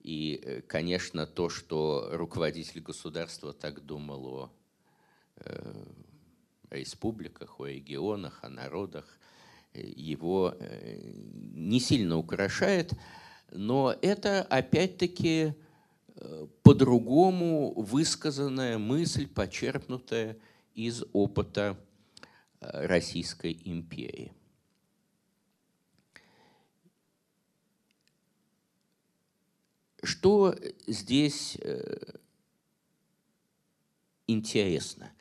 [0.00, 4.52] И, э, конечно, то, что руководитель государства так думал о
[5.36, 5.84] э,
[6.70, 9.18] республиках, о регионах, о народах,
[9.74, 12.94] его не сильно украшает,
[13.50, 15.54] но это опять-таки
[16.62, 20.36] по-другому высказанная мысль, почерпнутая
[20.74, 21.78] из опыта
[22.60, 24.32] Российской империи.
[30.02, 30.54] Что
[30.86, 32.16] здесь э,
[34.26, 35.12] интересно?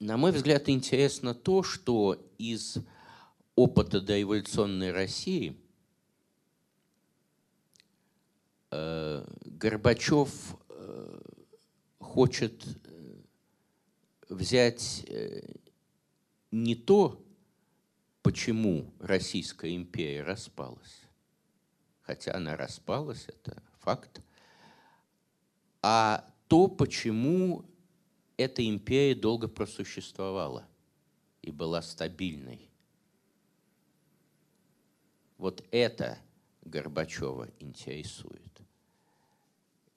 [0.00, 2.78] На мой взгляд, интересно то, что из
[3.54, 5.54] опыта доэволюционной России э,
[8.70, 11.20] Горбачев э,
[11.98, 12.64] хочет
[14.28, 15.06] взять
[16.50, 17.24] не то,
[18.22, 21.02] почему Российская империя распалась,
[22.02, 24.20] хотя она распалась, это факт,
[25.82, 27.64] а то, почему
[28.36, 30.66] эта империя долго просуществовала
[31.42, 32.70] и была стабильной.
[35.36, 36.18] Вот это
[36.62, 38.47] Горбачева интересует.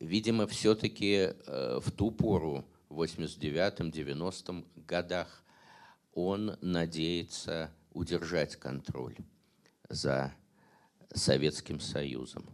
[0.02, 5.44] Видимо, все-таки э, в ту пору, в 89-90 годах,
[6.16, 9.16] он надеется удержать контроль
[9.90, 10.34] за
[11.14, 12.50] Советским Союзом.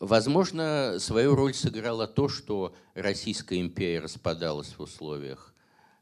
[0.00, 5.54] Возможно, свою роль сыграло то, что Российская империя распадалась в условиях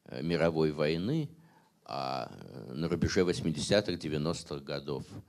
[0.06, 1.28] э, мировой войны,
[1.84, 2.32] а
[2.70, 5.20] на рубеже 80-х, 90-х годов э,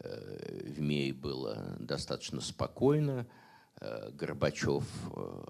[0.00, 3.26] в МИИ было достаточно спокойно.
[3.80, 4.84] Э, Горбачев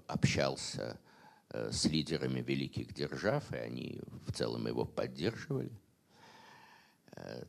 [0.07, 0.99] общался
[1.51, 5.71] с лидерами великих держав, и они в целом его поддерживали.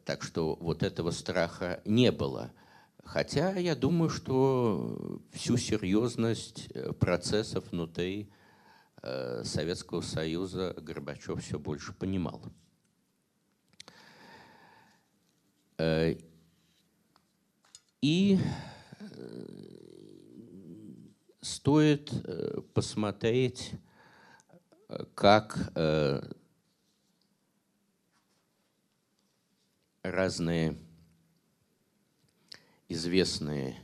[0.05, 2.51] Так что вот этого страха не было–
[3.05, 8.31] Хотя я думаю, что всю серьезность э, процессов внутри
[9.03, 12.41] э, Советского Союза Горбачев все больше понимал.
[18.03, 18.39] Э, и
[21.41, 22.11] стоит
[22.75, 23.73] посмотреть,
[25.15, 25.73] как
[30.03, 30.77] разные
[32.89, 33.77] известные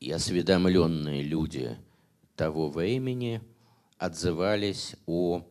[0.00, 1.76] и осведомленные люди
[2.36, 3.42] того времени
[3.98, 5.46] отзывались о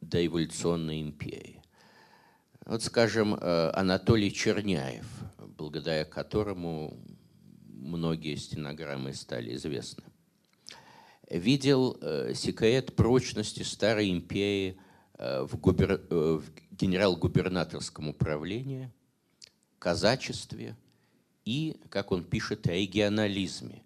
[0.00, 1.57] доэволюционной империи.
[2.68, 5.06] Вот, скажем, э, Анатолий Черняев,
[5.56, 7.02] благодаря которому
[7.66, 10.04] многие стенограммы стали известны,
[11.30, 14.78] видел э, секрет прочности старой империи
[15.14, 16.02] э, в, губер...
[16.10, 18.92] в генерал-губернаторском управлении–
[19.78, 20.76] казачестве
[21.46, 23.82] и, как он пишет, регионализме,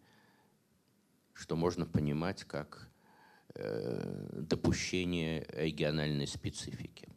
[1.35, 2.89] что можно понимать как
[3.55, 7.12] допущение региональной специфики.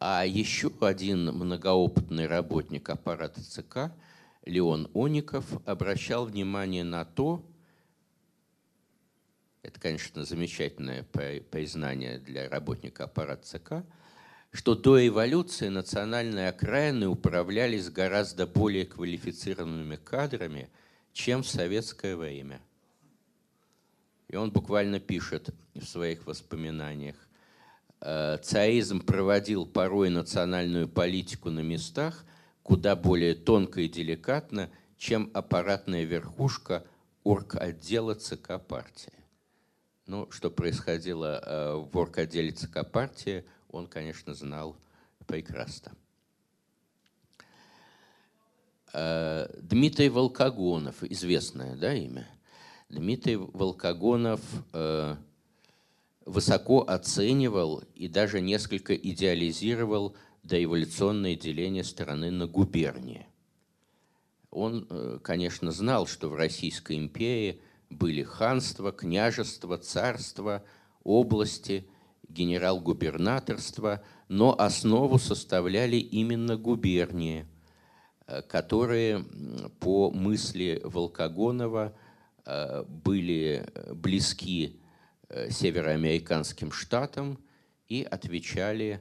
[0.00, 3.92] А еще один многоопытный работник аппарата ЦК,
[4.44, 7.44] Леон Оников, обращал внимание на то,
[9.62, 13.84] это, конечно, замечательное признание для работника аппарата ЦК–
[14.52, 20.68] что до эволюции национальные окраины управлялись гораздо более квалифицированными кадрами,
[21.12, 22.60] чем в советское время.
[24.28, 27.16] И он буквально пишет в своих воспоминаниях,
[28.00, 32.24] «Э, царизм проводил порой национальную политику на местах
[32.62, 36.84] куда более тонко и деликатно, чем аппаратная верхушка
[37.24, 39.12] орг-отдела ЦК партии.
[40.06, 44.76] Ну, что происходило э, в орг-отделе ЦК партии– он, конечно, знал
[45.26, 45.92] прекрасно.
[48.92, 52.28] Э, Дмитрий Волкогонов, известное да, имя.
[52.88, 54.40] Дмитрий Волкогонов
[56.30, 63.26] высоко оценивал и даже несколько идеализировал доэволюционное деление страны на губернии.
[64.50, 67.60] Он, э, конечно, знал, что в Российской империи
[67.90, 70.64] были ханства, княжества, царства,
[71.04, 71.86] области–
[72.30, 77.46] генерал-губернаторства, но основу составляли именно губернии,
[78.26, 79.24] э, которые,
[79.80, 81.92] по мысли Волкогонова,
[82.46, 84.79] э, были близки
[85.50, 87.38] североамериканским штатам
[87.88, 89.00] и отвечали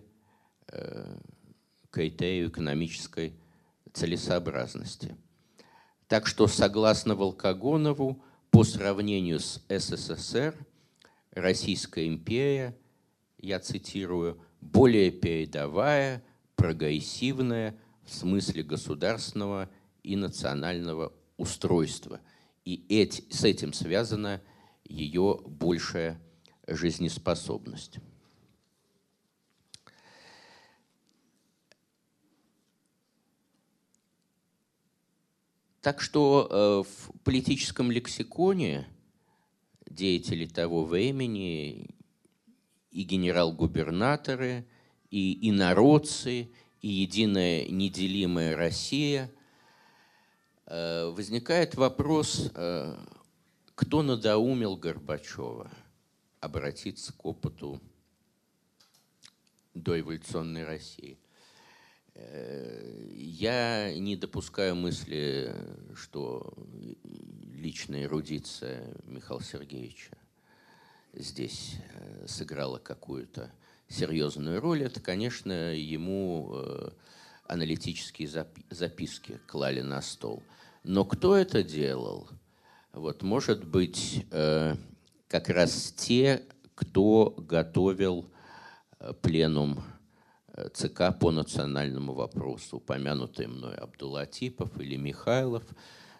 [1.90, 3.34] критерию экономической
[3.94, 5.16] целесообразности.
[6.08, 10.56] Так что, согласно Волкогонову, по сравнению с СССР,
[11.32, 12.76] Российская империя–
[13.42, 16.24] я цитирую, более передовая,
[16.56, 19.70] прогрессивная в смысле государственного
[20.04, 22.20] и национального устройства.
[22.66, 24.42] И эти, с этим связана
[24.90, 26.20] ее большая
[26.68, 28.00] жизнеспособность.
[35.82, 38.86] Так что э, в политическом лексиконе
[39.90, 41.96] деятели того времени
[42.92, 44.68] и генерал-губернаторы,
[45.10, 49.32] и инородцы, и единая неделимая Россия,
[50.66, 52.96] э, возникает вопрос, э,
[53.80, 55.72] кто надоумил Горбачева
[56.42, 57.80] обратиться к опыту
[59.74, 61.18] доэволюционной России.
[62.14, 65.56] Э, я не допускаю мысли,
[65.96, 66.54] что
[67.54, 70.18] личная эрудиция Михаила Сергеевича
[71.14, 73.50] здесь э, сыграла какую-то
[73.88, 76.90] серьезную роль, это, конечно, ему э,
[77.46, 78.28] аналитические
[78.70, 80.44] записки клали на стол.
[80.84, 82.30] Но кто это делал?
[82.94, 84.76] Вот, может быть, э,
[85.28, 86.44] как раз те,
[86.76, 88.32] кто готовил
[89.00, 89.84] э, пленум
[90.74, 95.64] ЦК по национальному вопросу, упомянутые мной Абдулатипов или Михайлов.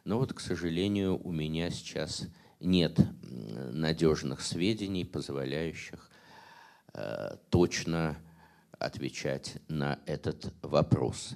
[0.06, 2.28] Но вот, к сожалению, у меня сейчас
[2.60, 3.00] нет
[3.72, 6.10] надежных сведений, позволяющих
[6.94, 8.18] э, точно
[8.78, 11.36] отвечать на этот вопрос.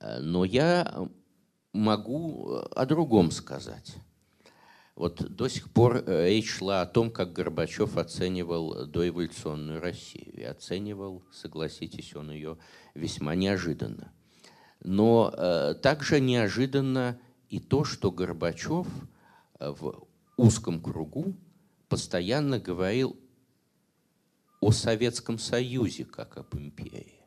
[0.00, 1.08] Э, но я
[1.72, 3.96] могу о другом сказать.
[4.96, 10.32] Вот до сих пор э, речь шла о том, как Горбачев оценивал доэволюционную Россию.
[10.32, 12.56] И оценивал, согласитесь, он ее
[12.94, 14.10] весьма неожиданно.
[14.80, 17.20] Но э, также неожиданно
[17.50, 18.86] и то, что Горбачев
[19.58, 21.36] э, в узком кругу
[21.90, 23.20] постоянно говорил
[24.62, 27.20] о Советском Союзе как об империи.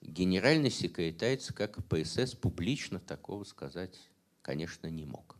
[0.00, 3.98] Генеральный секретарь ЦК КПСС публично такого сказать,
[4.42, 5.36] конечно, не мог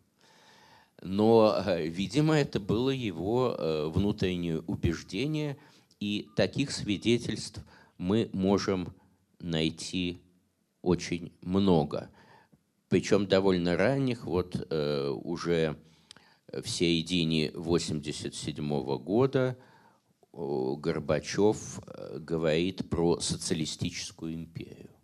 [1.03, 5.57] но, э, видимо, это было его э, внутреннее убеждение,
[6.01, 7.61] и таких свидетельств
[7.99, 8.95] мы можем
[9.39, 10.21] найти
[10.83, 12.11] очень много.
[12.89, 15.77] Причем довольно ранних, вот э, уже
[16.53, 19.57] в середине 1987 года
[20.33, 21.81] Горбачев
[22.19, 24.91] говорит про социалистическую империю.
[24.91, 24.97] Э,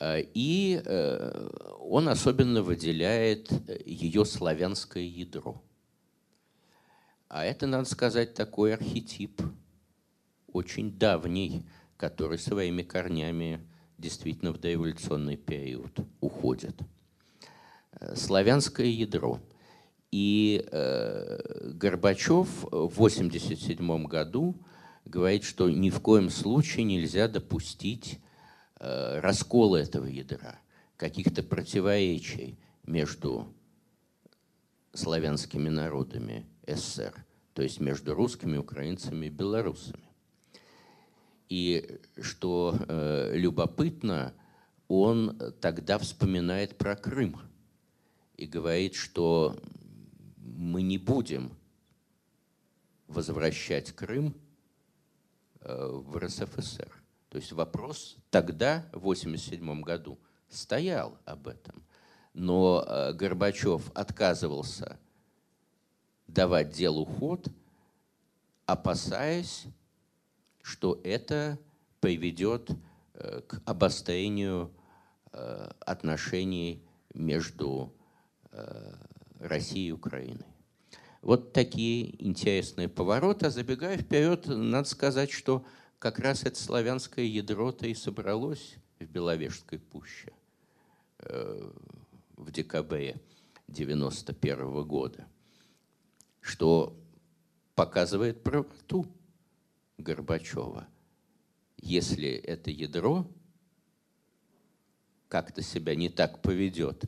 [0.00, 5.62] и э, он особенно выделяет э, ее славянское ядро.
[7.28, 9.40] А это, надо сказать, такой архетип,
[10.48, 11.64] очень давний,
[11.96, 13.60] который своими корнями
[13.98, 16.76] действительно в доэволюционный период уходит.
[18.14, 19.40] Славянское ядро.
[20.10, 24.54] И Горбачев в 1987 году
[25.04, 28.33] говорит, что ни в коем случае нельзя допустить Э,
[28.84, 30.58] раскола этого ядра,
[30.96, 33.52] каких-то противоречий между
[34.92, 40.04] славянскими народами СССР, то есть между русскими, украинцами и белорусами.
[41.48, 44.34] И что э, любопытно,
[44.88, 47.40] он тогда вспоминает про Крым
[48.36, 49.56] и говорит, что
[50.38, 51.52] мы не будем
[53.08, 54.34] возвращать Крым
[55.60, 57.03] э, в РСФСР.
[57.34, 61.82] То есть вопрос тогда, в 1987 году, стоял об этом.
[62.32, 65.00] Но э, Горбачев отказывался
[66.28, 67.48] давать делу ход,
[68.66, 69.64] опасаясь,
[70.62, 71.58] что это
[71.98, 72.70] приведет
[73.14, 74.70] э, к обострению
[75.32, 77.92] э, отношений между
[79.40, 80.46] Россией и Украиной.
[81.20, 83.46] Вот такие интересные повороты.
[83.46, 85.64] А забегая вперед, надо сказать, что
[86.04, 90.34] как раз это славянское ядро-то и собралось в Беловежской пуще
[91.20, 91.72] э,
[92.36, 93.22] в декабре
[93.68, 95.26] 91 года,
[96.42, 96.94] что
[97.74, 99.06] показывает правоту
[99.96, 100.86] Горбачева.
[101.78, 103.26] Если это ядро
[105.28, 107.04] как-то себя не так поведет,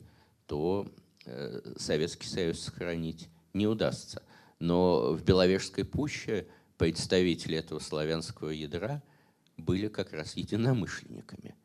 [0.47, 0.91] то
[1.25, 4.23] э, Советский Союз сохранить не удастся.
[4.57, 6.47] Но в Беловежской пуще
[6.77, 9.01] представители этого славянского ядра
[9.57, 11.55] были как раз единомышленниками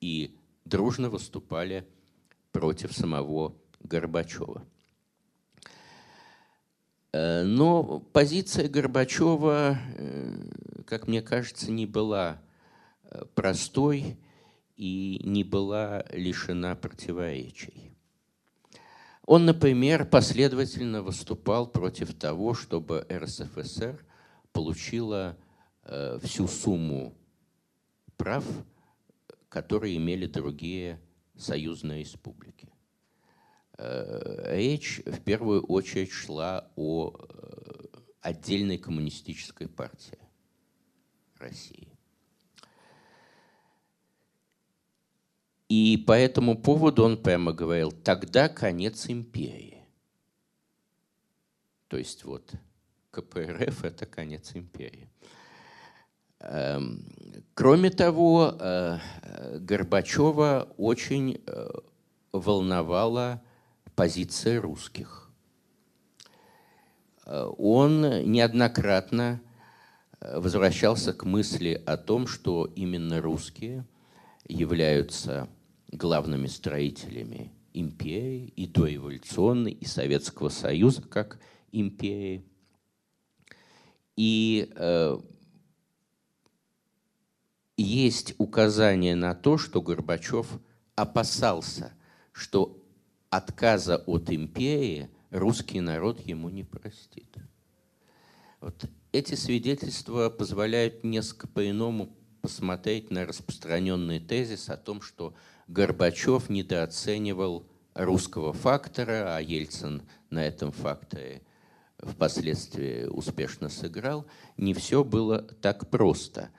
[0.00, 1.86] и дружно выступали
[2.52, 4.64] против самого Горбачева.
[7.12, 12.40] Э, но позиция Горбачева, э, как мне кажется, не была
[13.04, 14.18] э, простой
[14.76, 17.92] и не была лишена противоречий.
[19.24, 24.05] Он, например, последовательно выступал против того, чтобы РСФСР
[24.56, 25.36] получила
[25.82, 27.14] э, всю сумму
[28.16, 28.42] прав,
[29.50, 30.98] которые имели другие
[31.36, 32.72] союзные республики.
[33.76, 40.18] Э, речь в первую очередь шла о э, отдельной коммунистической партии
[41.36, 41.92] России.
[45.68, 49.84] И по этому поводу он прямо говорил, тогда конец империи.
[51.88, 52.54] То есть вот
[53.16, 55.08] КПРФ– это конец империи.
[56.40, 57.02] Эм,
[57.54, 58.98] кроме того, э,
[59.58, 61.68] Горбачева очень э,
[62.32, 63.42] волновала
[63.94, 65.30] позиция русских.
[67.24, 69.40] Э, он неоднократно
[70.20, 73.86] возвращался к мысли о том, что именно русские
[74.48, 75.48] являются
[75.92, 81.38] главными строителями империи и дореволюционной, и Советского Союза как
[81.72, 82.44] империи–
[84.16, 85.18] И э,
[87.76, 90.58] есть указание на то, что Горбачев
[90.94, 91.92] опасался,
[92.32, 92.82] что
[93.28, 97.36] отказа от империи русский народ ему не простит.
[98.60, 105.34] Вот эти свидетельства позволяют несколько по-иному посмотреть на распространенный тезис о том, что
[105.68, 111.42] Горбачев недооценивал русского фактора, а Ельцин на этом факторе
[111.98, 114.26] впоследствии успешно сыграл.
[114.56, 116.50] Не все было так просто.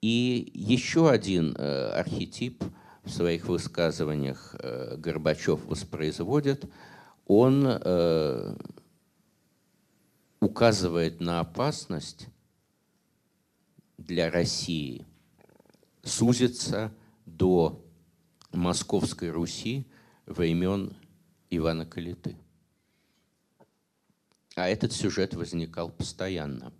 [0.00, 2.64] И еще один э, архетип
[3.04, 6.64] в своих высказываниях э, Горбачев воспроизводит.
[7.26, 8.56] Он э,
[10.40, 12.28] указывает на опасность
[13.98, 15.06] для России
[16.02, 16.92] сузиться
[17.26, 17.84] до
[18.52, 19.86] Московской Руси
[20.26, 20.96] времен
[21.50, 22.36] Ивана Калиты.
[24.56, 26.72] А этот сюжет возникал постоянно.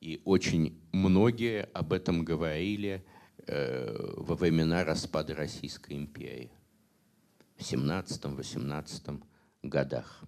[0.00, 3.04] И очень многие об этом говорили
[3.46, 6.50] э, во времена распада Российской империи
[7.56, 9.22] в 17-18
[9.62, 10.22] годах.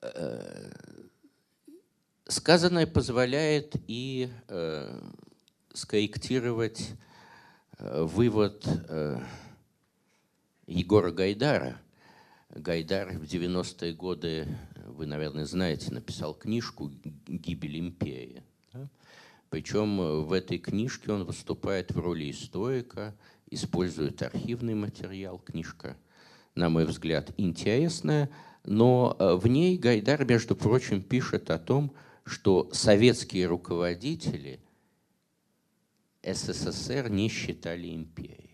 [0.00, 0.72] Э,
[2.28, 5.00] сказанное позволяет и э,
[5.74, 6.90] скорректировать
[7.78, 9.20] э, вывод э,
[10.68, 11.80] Егора Гайдара.
[12.50, 14.46] Гайдар в 90-е годы,
[14.86, 16.92] вы, наверное, знаете, написал книжку
[17.26, 18.42] «Гибель империи».
[18.74, 18.90] Да?
[19.48, 23.16] Причем в этой книжке он выступает в роли историка,
[23.50, 25.38] использует архивный материал.
[25.38, 25.96] Книжка,
[26.54, 28.28] на мой взгляд, интересная,
[28.64, 31.94] но э, в ней Гайдар, между прочим, пишет о том,
[32.24, 34.60] что советские руководители
[36.22, 38.47] СССР не считали империей.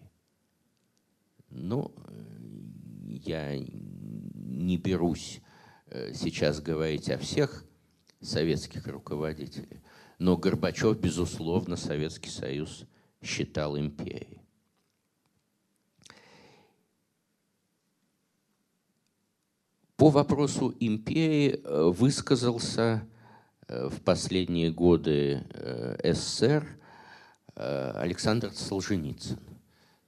[1.55, 1.94] Ну,
[3.07, 5.40] я не берусь
[5.86, 7.64] э, сейчас говорить о всех
[8.20, 9.80] советских руководителях,
[10.18, 12.84] но Горбачев, безусловно, Советский Союз
[13.22, 14.40] считал империей.
[19.96, 23.07] По вопросу империи э, высказался
[23.68, 25.46] э, в последние годы
[26.02, 26.66] СССР
[27.55, 29.53] Александр Солженицын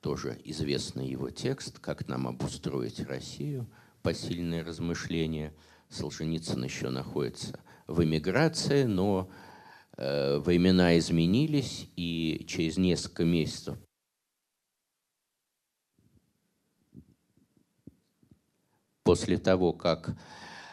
[0.06, 3.68] тоже известный его текст «Как нам обустроить Россию»,
[4.02, 5.52] посильные размышления.
[5.88, 9.28] Солженицын еще находится в эмиграции, но
[9.96, 13.76] э, времена изменились, и через несколько месяцев
[19.02, 20.16] после того, как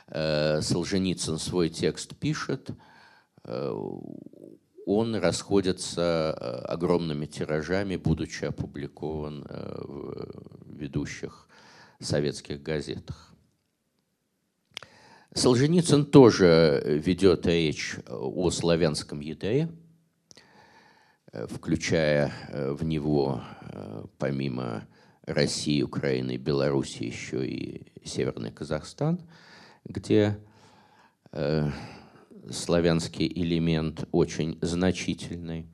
[0.09, 2.69] э, Солженицын свой текст пишет,
[3.45, 3.73] э,
[4.85, 11.47] он расходится э, огромными тиражами, будучи опубликован э, в ведущих
[11.99, 13.33] советских газетах.
[15.33, 19.69] Солженицын тоже ведет речь о славянском ядре,
[21.31, 23.41] э, включая в него,
[24.19, 24.87] помимо
[25.25, 29.21] России, Украины Беларуси, еще и Северный Казахстан,
[29.85, 30.37] где
[32.49, 35.67] славянский элемент очень значительный.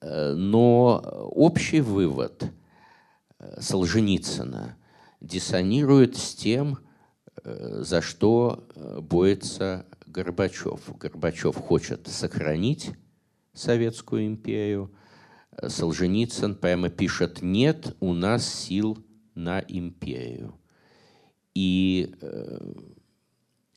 [0.00, 0.98] Э, но
[1.32, 2.44] общий вывод
[3.38, 4.76] э, Солженицына
[5.20, 6.78] диссонирует с тем,
[7.42, 8.64] э, за что
[9.00, 10.96] борется Горбачев.
[10.98, 12.90] Горбачев хочет сохранить
[13.52, 14.94] Советскую империю.
[15.60, 20.54] Солженицын прямо пишет «нет у нас сил на империю».
[21.54, 22.14] И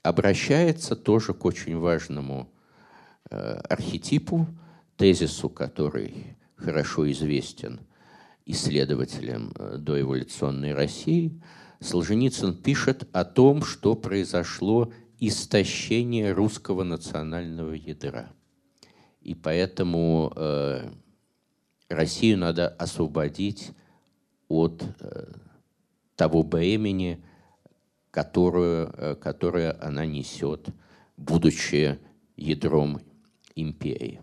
[0.04, 2.52] обращается тоже к очень важному
[3.30, 3.36] э,
[3.70, 4.48] архетипу,
[4.98, 7.80] тезису, который хорошо известен
[8.46, 11.42] исследователям э, доэволюционной России.
[11.80, 18.32] Солженицын пишет о том, что произошло истощение русского национального ядра.
[19.22, 20.90] И поэтому э,
[21.90, 23.72] Россию надо освободить
[24.48, 25.32] от э,
[26.16, 27.24] того бремени,
[28.12, 30.68] которую, э, которую она несет,
[31.18, 31.98] будучи
[32.36, 33.02] ядром
[33.56, 34.22] империи.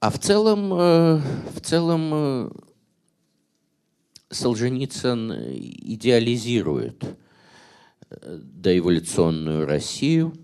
[0.00, 1.16] А в целом, э,
[1.54, 2.50] в целом э,
[4.30, 7.04] Солженицын идеализирует
[8.10, 10.34] доэволюционную Россию,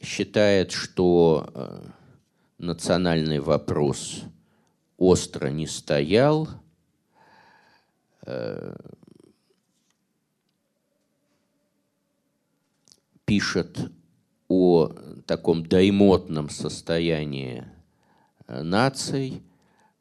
[0.00, 1.84] считает, что
[2.58, 4.22] национальный вопрос–
[4.98, 6.48] остро не стоял,
[8.26, 8.74] э,
[13.24, 13.90] пишет
[14.48, 14.88] о
[15.26, 17.64] таком даймотном состоянии
[18.46, 19.42] э, наций,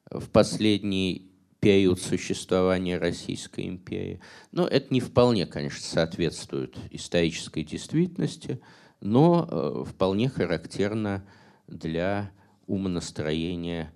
[0.09, 1.29] в последний
[1.59, 4.21] период существования Российской империи.
[4.51, 8.61] Но это не вполне, конечно, соответствует исторической действительности,
[9.01, 11.25] но э, вполне характерно
[11.67, 12.31] для
[12.67, 13.91] умонастроения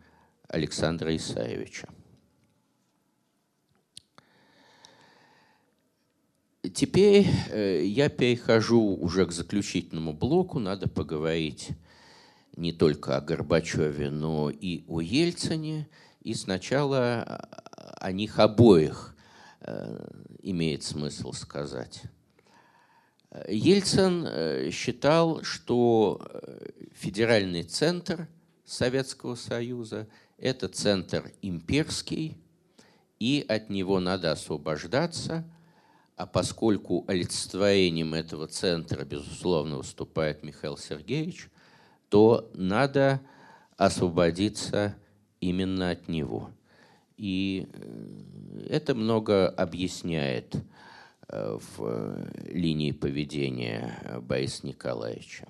[0.52, 1.88] Александра Исаевича.
[6.74, 10.60] Теперь э, я перехожу уже к заключительному блоку.
[10.60, 11.70] Надо поговорить
[12.58, 15.88] не только о Горбачеве, но и о Ельцине.
[16.22, 17.24] И сначала
[17.98, 19.16] о них обоих
[19.62, 20.06] э,
[20.44, 22.04] имеет смысл сказать.
[23.48, 26.22] Ельцин э, считал, что
[26.94, 28.28] федеральный центр
[28.66, 30.10] Советского Союза–
[30.42, 32.36] это центр имперский,
[33.20, 35.46] и от него надо освобождаться–
[36.22, 41.50] а поскольку олицетворением этого центра, безусловно, выступает Михаил Сергеевич,
[42.10, 43.22] то надо
[43.76, 44.96] освободиться
[45.40, 46.52] именно от него.
[47.18, 50.56] И э, это много объясняет
[51.28, 55.48] э, в линии поведения Бориса Николаевича.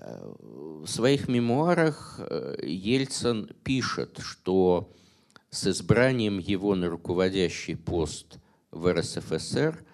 [0.00, 2.20] Э, в своих мемуарах
[2.62, 4.92] Ельцин пишет, что
[5.50, 8.38] с избранием его на руководящий пост–
[8.70, 9.84] в РСФСР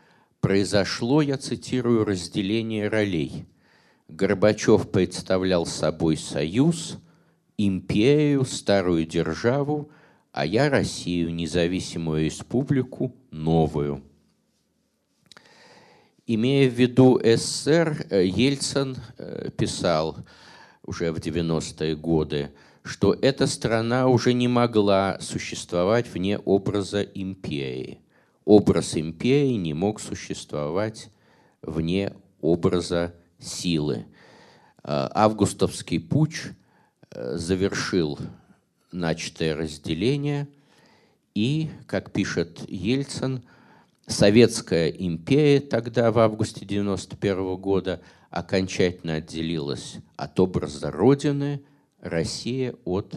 [0.40, 3.46] произошло, я цитирую, разделение ролей.
[4.08, 6.98] Горбачев представлял собой союз,
[7.56, 9.90] империю, старую державу,
[10.32, 14.02] а я Россию, независимую республику, новую.
[16.26, 20.16] Имея в виду СССР, Ельцин э, писал
[20.84, 22.50] уже в 90-е годы,
[22.82, 28.00] что эта страна уже не могла существовать вне образа империи–
[28.46, 31.10] образ империи не мог существовать
[31.60, 34.06] вне образа силы.
[34.82, 36.42] А, августовский путь
[37.10, 38.18] э, завершил
[38.92, 40.48] начатое разделение,
[41.34, 43.42] и, как пишет Ельцин,
[44.06, 48.00] Советская империя тогда, в августе 1991 года,
[48.30, 51.64] окончательно отделилась от образа Родины,
[52.00, 53.16] Россия от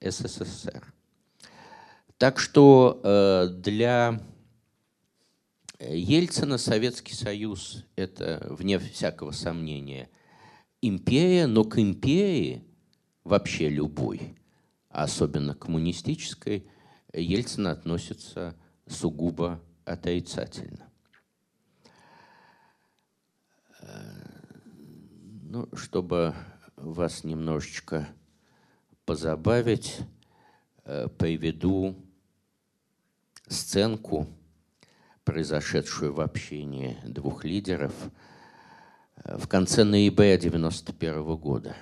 [0.00, 0.92] СССР.
[2.16, 4.20] Так что э, для
[5.78, 10.08] Ельцина Советский Союз– это, вне всякого сомнения,
[10.82, 12.64] империя, но к империи
[13.22, 14.34] вообще любой,
[14.88, 16.66] особенно коммунистической,
[17.12, 18.56] Ельцин относится
[18.88, 19.62] сугубо
[19.92, 20.90] отрицательно.
[25.42, 26.34] Ну, чтобы
[26.76, 28.08] вас немножечко
[29.04, 30.00] позабавить,
[30.84, 31.96] э, приведу
[33.48, 34.26] сценку–
[35.28, 37.92] произошедшую в общении двух лидеров
[39.16, 41.76] э, в конце ноября 1991 года.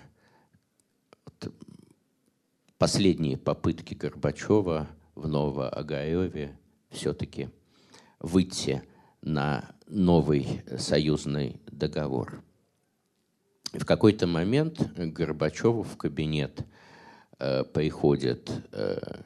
[2.76, 6.58] Последние попытки Горбачева в Новоогаеве
[6.90, 7.48] все-таки
[8.26, 8.82] выйти
[9.22, 12.42] на новый союзный договор.
[13.72, 16.64] В какой-то момент Горбачеву в кабинет
[17.38, 19.20] э, приходит э,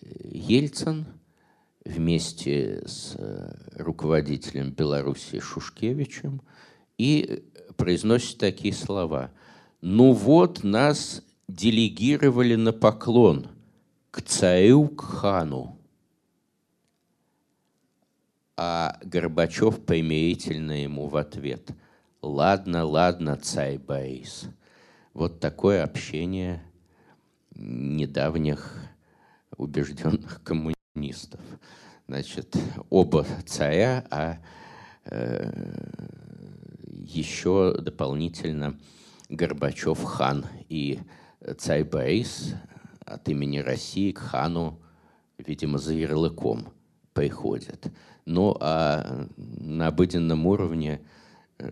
[0.00, 1.06] Ельцин–
[1.84, 6.42] вместе с э, руководителем Беларуси Шушкевичем
[6.98, 7.44] и
[7.76, 9.30] произносит такие слова.
[9.80, 13.48] «Ну вот нас делегировали на поклон
[14.10, 15.79] к царю, к хану».
[18.62, 21.70] А Горбачев примирительно ему в ответ
[22.20, 24.50] «Ладно, ладно, царь Борис».
[25.14, 26.62] Вот такое общение
[27.54, 28.76] недавних
[29.56, 31.40] убежденных коммунистов.
[32.06, 32.54] Значит,
[32.90, 34.36] оба царя, а
[35.06, 35.50] э,
[36.86, 38.78] еще дополнительно
[39.30, 41.00] Горбачев хан и
[41.56, 42.56] царь Борис
[43.06, 44.78] от имени России к хану,
[45.38, 46.74] видимо, за ярлыком
[47.14, 47.90] приходят.
[48.30, 51.00] Ну, а на обыденном уровне,
[51.58, 51.68] э,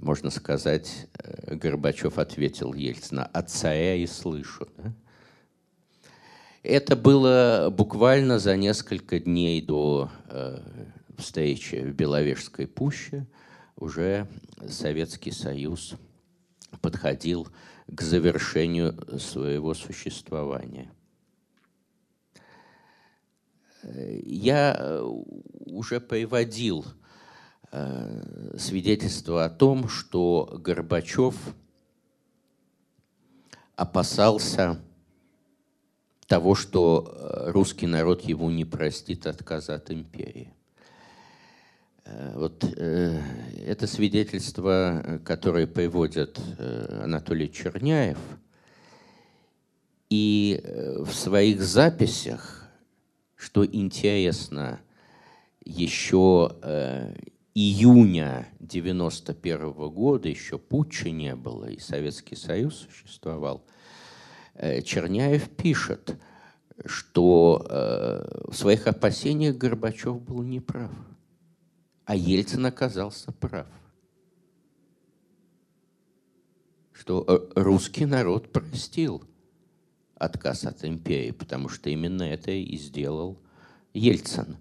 [0.00, 4.68] можно сказать, э, Горбачев ответил Ельцина, от царя и слышу.
[4.76, 4.92] Да?
[6.62, 10.60] Это было буквально за несколько дней до э,
[11.18, 13.26] встречи в Беловежской пуще.
[13.74, 14.28] Уже
[14.68, 15.94] Советский Союз
[16.80, 17.48] подходил
[17.88, 20.92] к завершению своего существования.
[24.24, 25.02] Я э,
[25.66, 26.86] уже приводил
[27.70, 31.36] э, свидетельство о том, что Горбачев
[33.76, 34.80] опасался
[36.26, 40.52] того, что э, русский народ его не простит отказа от империи.
[42.34, 48.18] Вот это свидетельство, которое приводит Анатолий Черняев,
[50.10, 50.62] И
[50.98, 52.63] в своих записях,
[53.44, 54.80] что интересно,
[55.64, 56.56] еще
[57.54, 63.64] июня 91 года, еще путча не было, и Советский Союз существовал,
[64.54, 66.16] Черняев пишет–
[66.84, 70.90] что э, в своих опасениях Горбачев был неправ,
[72.04, 73.66] а Ельцин оказался прав.
[76.92, 79.22] Что э, русский народ простил
[80.16, 83.38] отказ от империи, потому что именно это и сделал
[83.92, 84.56] Ельцин.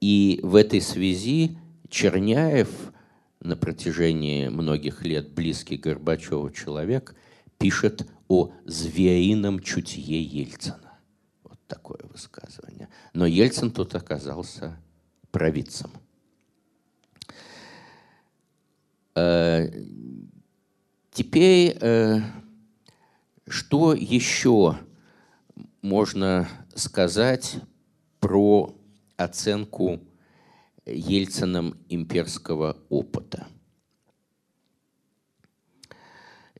[0.00, 2.68] И в этой связи Черняев,
[3.40, 7.14] на протяжении многих лет близкий Горбачеву человек,
[7.58, 10.84] пишет о зверином чутье Ельцина
[11.66, 12.88] такое высказывание.
[13.12, 14.76] Но Ельцин тут оказался
[15.30, 15.90] провидцем.
[19.14, 19.68] Э,
[21.10, 22.20] теперь, э,
[23.46, 24.78] что еще
[25.82, 27.56] можно сказать
[28.20, 28.74] про
[29.16, 30.00] оценку
[30.86, 33.46] Ельцином имперского опыта?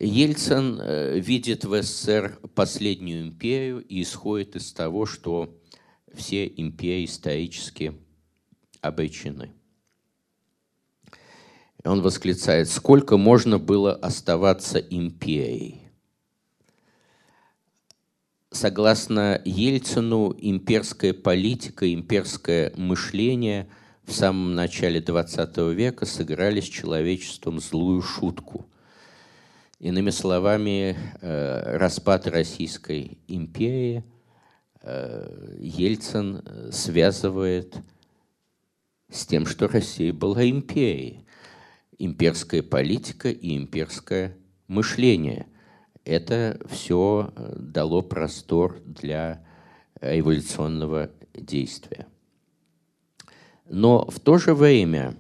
[0.01, 5.57] Ельцин э, видит в СССР последнюю империю и исходит из того, что
[6.13, 7.95] все империи исторически
[8.81, 9.53] обречены.
[11.85, 15.84] Он восклицает, сколько можно было оставаться империей?
[18.55, 23.69] Согласно Ельцину, имперская политика, имперское мышление
[24.05, 28.67] в самом начале XX века сыграли с человечеством злую шутку–
[29.85, 34.03] Иными словами, э, распад Российской империи
[34.81, 37.77] э, Ельцин э, связывает
[39.11, 41.27] с тем, что Россия была империей.
[41.99, 44.39] Имперская политика и имперское
[44.69, 45.49] мышление.
[46.05, 49.45] Это все дало простор для
[50.01, 52.07] эволюционного действия.
[53.69, 55.17] Но в то же время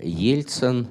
[0.00, 0.88] Ельцин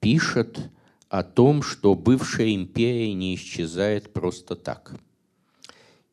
[0.00, 0.70] пишет
[1.10, 4.94] о том, что бывшая империя не исчезает просто так.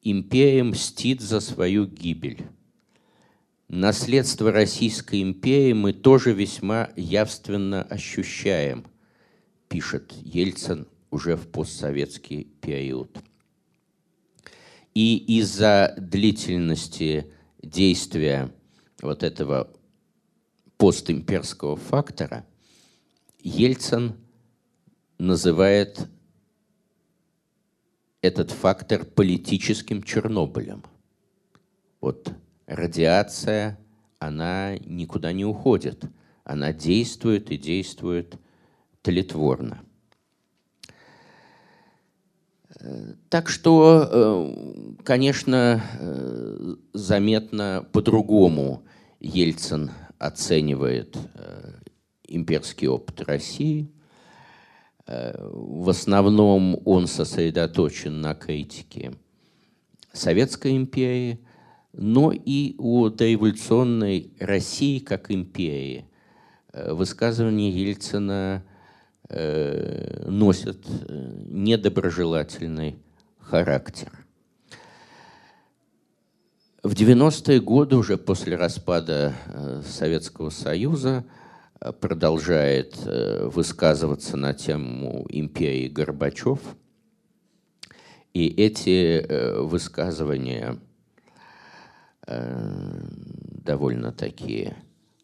[0.02, 2.46] Империя мстит за свою гибель.
[3.70, 8.86] Наследство Российской империи мы тоже весьма явственно ощущаем,
[9.70, 13.18] пишет Ельцин уже в постсоветский период.
[14.94, 17.32] И из-за длительности
[17.62, 18.52] действия
[19.02, 19.72] вот этого
[20.78, 22.46] постимперского фактора
[23.42, 24.16] Ельцин–
[25.18, 26.08] называет
[28.22, 30.84] этот фактор политическим Чернобылем.
[32.02, 32.34] Вот
[32.66, 33.80] радиация,
[34.20, 36.06] она никуда не уходит.
[36.44, 38.36] Она действует и действует
[39.02, 39.85] тлетворно.
[43.30, 48.84] Так что, э, конечно, э, заметно по-другому
[49.20, 51.74] Ельцин оценивает э,
[52.28, 53.92] имперский опыт России–
[55.08, 59.14] в основном он сосредоточен на критике
[60.12, 61.46] Советской империи,
[61.94, 66.06] но и о дореволюционной России как империи.
[66.74, 68.66] Высказывания Ельцина
[69.30, 72.98] э, носят э, недоброжелательный
[73.40, 74.12] характер.
[76.84, 79.34] В 90-е годы, уже после распада
[79.84, 81.26] Советского Союза,
[81.92, 86.60] продолжает э, высказываться на тему империи Горбачев.
[88.34, 90.80] И эти э, высказывания
[92.28, 93.02] э,
[93.64, 94.76] довольно такие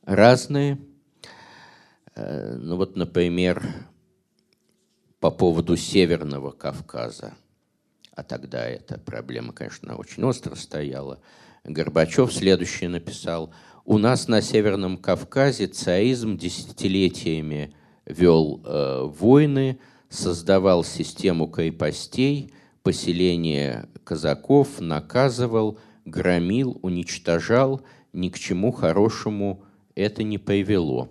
[0.04, 0.80] разные.
[2.14, 3.64] Ну вот, например,
[5.22, 7.36] по поводу Северного Кавказа,
[8.14, 11.22] а тогда эта проблема, конечно, очень остро стояла,
[11.64, 13.54] Горбачев следующее написал–
[13.86, 17.74] у нас на Северном Кавказе царизм десятилетиями
[18.06, 22.54] вел э, войны, создавал систему крепостей,
[22.84, 27.82] поселение казаков, наказывал, громил, уничтожал,
[28.14, 29.64] ни к чему хорошему
[29.96, 31.10] это не привело.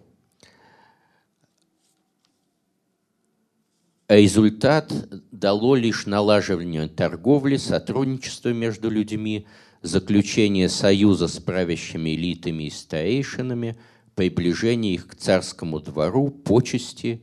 [4.10, 4.92] Результат
[5.30, 9.46] дало лишь налаживание торговли, сотрудничество между людьми–
[9.82, 13.78] заключение союза с правящими элитами и старейшинами,
[14.16, 17.22] приближение их к царскому двору, почести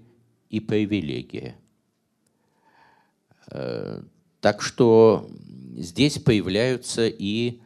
[0.49, 1.55] и привилегии.
[3.51, 4.01] Э,
[4.39, 5.29] так что
[5.75, 7.59] здесь появляются и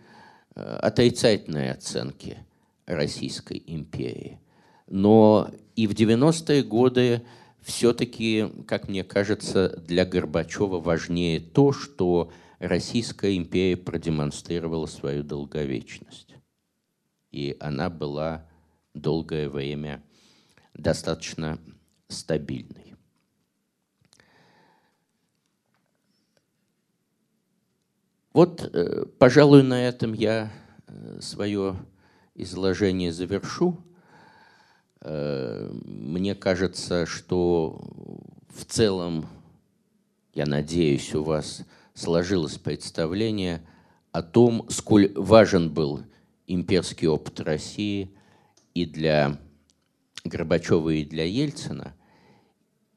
[0.56, 2.40] э, отрицательные оценки
[2.88, 4.40] Российской империи.
[4.88, 7.22] Но и в 90-е годы
[7.62, 16.36] все-таки, как мне кажется, для Горбачева важнее то, что Российская империя продемонстрировала свою долговечность.
[17.32, 18.47] И она была
[18.93, 20.03] долгое время
[20.74, 21.59] достаточно
[22.07, 22.95] стабильной.
[28.34, 30.51] Вот, э, пожалуй, на этом я
[30.88, 31.76] э, свое
[32.36, 33.78] изложение завершу.
[35.02, 37.82] Э, мне кажется, что
[38.49, 39.26] в целом,
[40.34, 43.62] я надеюсь, у вас сложилось представление
[44.12, 46.04] о том, сколь важен был
[46.47, 48.12] имперский опыт России
[48.74, 49.39] и для
[50.24, 51.93] Горбачева, и для Ельцина,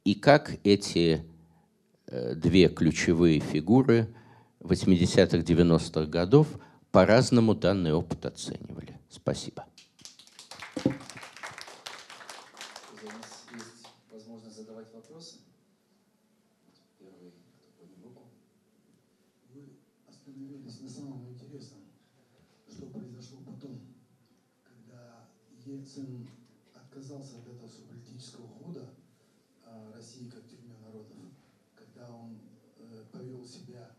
[0.05, 1.25] и как эти
[2.07, 4.15] две ключевые фигуры–
[4.65, 6.49] 80-х, 90-х годов
[6.91, 8.99] по-разному данный опыт оценивали.
[9.11, 9.67] Спасибо.
[25.67, 26.29] Ельцин
[26.75, 28.91] отказался от этого политического хода
[29.65, 31.17] а, России как тюрьмы народов,
[31.75, 32.39] когда он
[32.79, 33.91] э, повел себя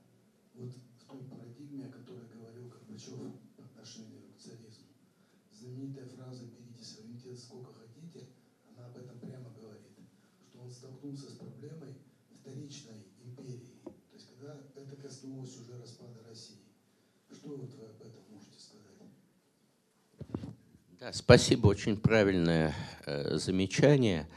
[0.58, 3.20] вот в той парадигме, о которой говорил Горбачев
[3.58, 4.88] по отношению к царизму.
[5.51, 8.28] Знаменитая фраза «берите суверенитет сколько хотите»,
[8.70, 9.91] она об этом прямо говорит,
[10.49, 11.95] что он столкнулся с проблемой
[12.32, 16.58] вторичной империи, то есть когда это коснулось уже распада России.
[17.32, 18.86] Что вот вы об этом можете сказать?
[20.99, 22.74] Да, спасибо, очень правильное
[23.06, 24.28] э, замечание.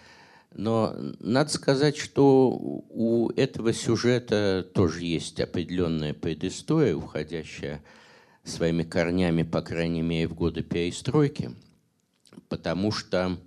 [0.54, 7.82] Но надо сказать, что у этого сюжета тоже есть определенная предыстория, уходящая
[8.44, 11.50] своими корнями, по крайней мере, в годы перестройки,
[12.48, 13.38] потому что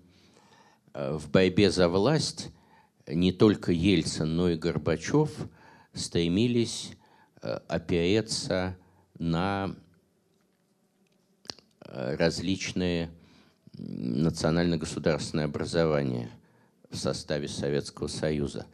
[0.94, 2.50] э, в борьбе за власть
[3.08, 5.32] не только Ельцин, но и Горбачев
[5.94, 6.92] стремились
[7.42, 8.78] э, опереться
[9.18, 9.76] на
[11.84, 13.10] э, различные
[13.74, 16.30] национально-государственные образования–
[16.92, 18.68] в составе Советского Союза.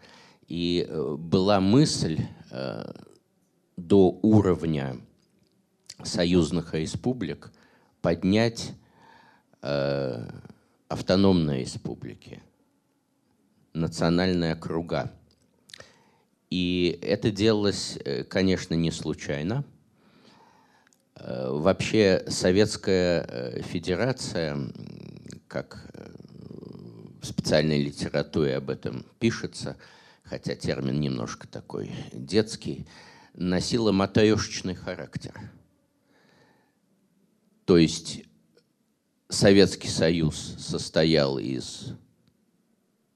[0.48, 2.92] И э, была мысль э,
[3.76, 4.98] до уровня
[6.04, 7.52] союзных республик
[8.02, 8.72] поднять
[9.62, 10.28] э,
[10.88, 12.42] автономные республики,
[13.74, 15.12] национальные округа.
[16.50, 18.00] И это делалось,
[18.30, 19.66] конечно, не случайно.
[21.16, 24.58] Вообще Советская Федерация,
[25.50, 25.92] как
[27.28, 29.78] специальной литературе об этом пишется,
[30.24, 32.88] хотя термин немножко такой детский,
[33.34, 35.34] носила матрешечный характер.
[37.66, 38.24] То есть
[39.30, 41.94] Советский Союз состоял из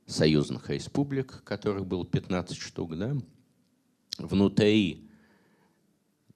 [0.06, 3.16] союзных республик, которых было 15 штук, да?
[4.18, 5.10] Внутри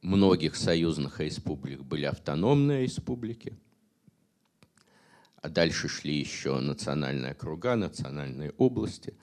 [0.02, 3.58] многих союзных республик были автономные республики–
[5.46, 9.14] а дальше шли еще национальные округа, национальные области.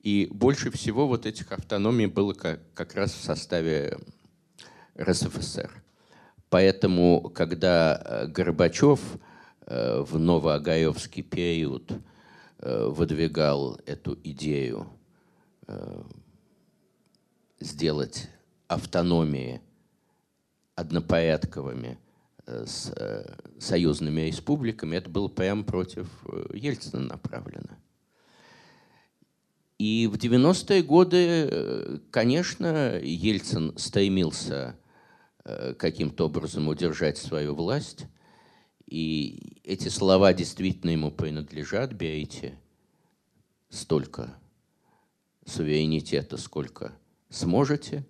[0.00, 3.96] И больше всего вот этих автономий было как, как раз в составе
[4.98, 5.70] РСФСР.
[6.48, 9.00] Поэтому, когда э, Горбачев
[9.60, 11.92] э, в новоогаевский период
[12.58, 14.88] э, выдвигал эту идею
[17.60, 18.28] сделать
[18.66, 19.60] автономии
[20.74, 21.96] однопорядковыми–
[22.66, 27.78] с э, союзными республиками, это было прямо против э, Ельцина направлено.
[29.78, 34.76] И в 90-е годы, э, конечно, Ельцин стремился
[35.78, 38.04] каким-то образом удержать свою власть.
[38.86, 41.94] И эти слова действительно ему принадлежат.
[41.94, 42.58] Берите
[43.70, 44.34] столько
[45.46, 46.92] суверенитета, сколько
[47.30, 48.06] сможете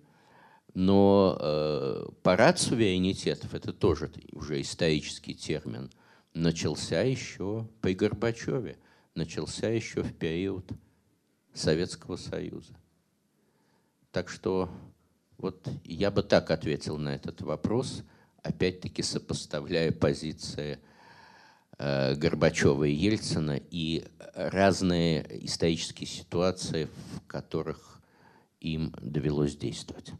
[0.73, 5.91] но э, парад суверенитетов, это тоже уже исторический термин,
[6.33, 8.77] начался еще при Горбачеве,
[9.15, 10.69] начался еще в период
[11.53, 12.73] Советского Союза.
[14.11, 14.69] Так что
[15.37, 18.03] вот я бы так ответил на этот вопрос,
[18.41, 20.79] опять-таки сопоставляя позиции
[21.77, 28.01] э, Горбачева и Ельцина и разные исторические ситуации, в которых
[28.61, 30.13] им довелось действовать.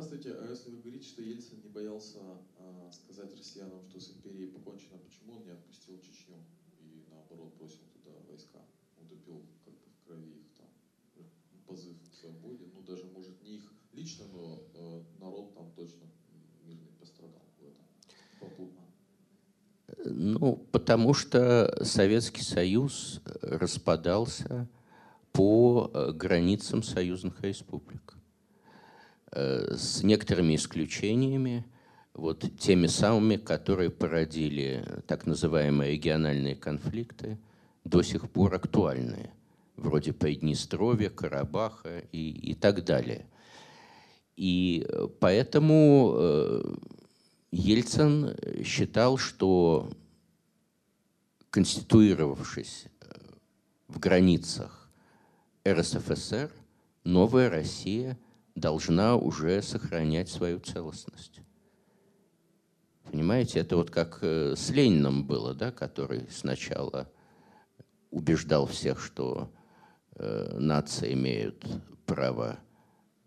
[0.00, 0.38] Здравствуйте.
[0.38, 2.20] А если вы говорите, что Ельцин не боялся
[2.60, 6.36] а, сказать россиянам, что с империей покончено, почему он не отпустил Чечню
[6.78, 8.60] и наоборот бросил туда войска?
[9.02, 10.68] Утопил как бы в крови их там
[11.66, 12.66] позыв к свободе.
[12.72, 16.06] Ну даже может не их лично, но э, народ там точно
[16.64, 17.84] мирный пострадал в этом
[18.38, 18.82] попутно.
[20.04, 24.68] Ну, потому что Советский Союз распадался
[25.32, 28.17] по э, границам союзных республик.
[29.32, 31.66] Э, с некоторыми исключениями,
[32.14, 37.38] вот теми самыми, которые породили так называемые региональные конфликты,
[37.84, 39.30] до сих пор актуальные,
[39.76, 43.26] вроде Приднестровья, Карабаха и, и так далее.
[44.36, 44.86] И
[45.20, 46.78] поэтому
[47.50, 49.90] Ельцин считал, что
[51.50, 52.86] конституировавшись
[53.88, 54.90] в границах
[55.66, 56.50] РСФСР,
[57.04, 58.18] новая Россия
[58.58, 61.40] должна уже сохранять свою целостность.
[63.10, 67.10] Понимаете, это вот как э, с Лениным было, да, который сначала
[68.10, 69.50] убеждал всех, что
[70.16, 71.66] э, нации имеют
[72.04, 72.58] право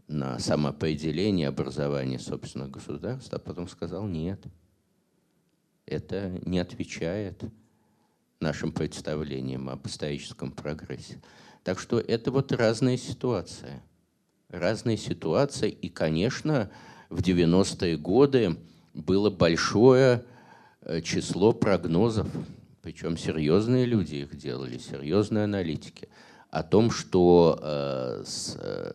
[0.08, 4.44] на самоопределение, образование собственного государства, а потом сказал нет.
[5.86, 7.44] Это не отвечает
[8.40, 11.22] нашим представлениям об историческом прогрессе.
[11.64, 13.82] Так что это вот разные ситуации.
[14.52, 15.70] Разные ситуации.
[15.70, 16.70] И, конечно,
[17.10, 18.58] в 90-е годы
[18.94, 20.26] было большое
[20.82, 22.28] э, число прогнозов,
[22.82, 26.10] причем серьезные люди их делали, серьезные аналитики,
[26.50, 28.92] о том, что э, с э,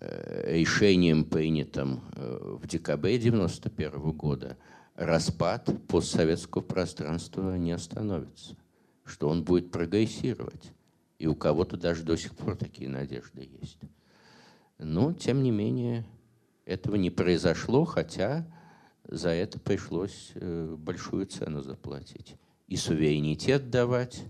[0.00, 4.56] решением, принятым в декабре 1991 года,
[4.96, 8.56] распад постсоветского пространства не остановится,
[9.04, 10.72] что он будет прогрессировать.
[11.18, 13.78] И у кого-то даже до сих пор такие надежды есть.
[14.78, 16.06] Но, тем не менее,
[16.64, 18.46] этого не произошло, хотя
[19.04, 22.36] за это пришлось э, большую цену заплатить.
[22.66, 24.22] И суверенитет давать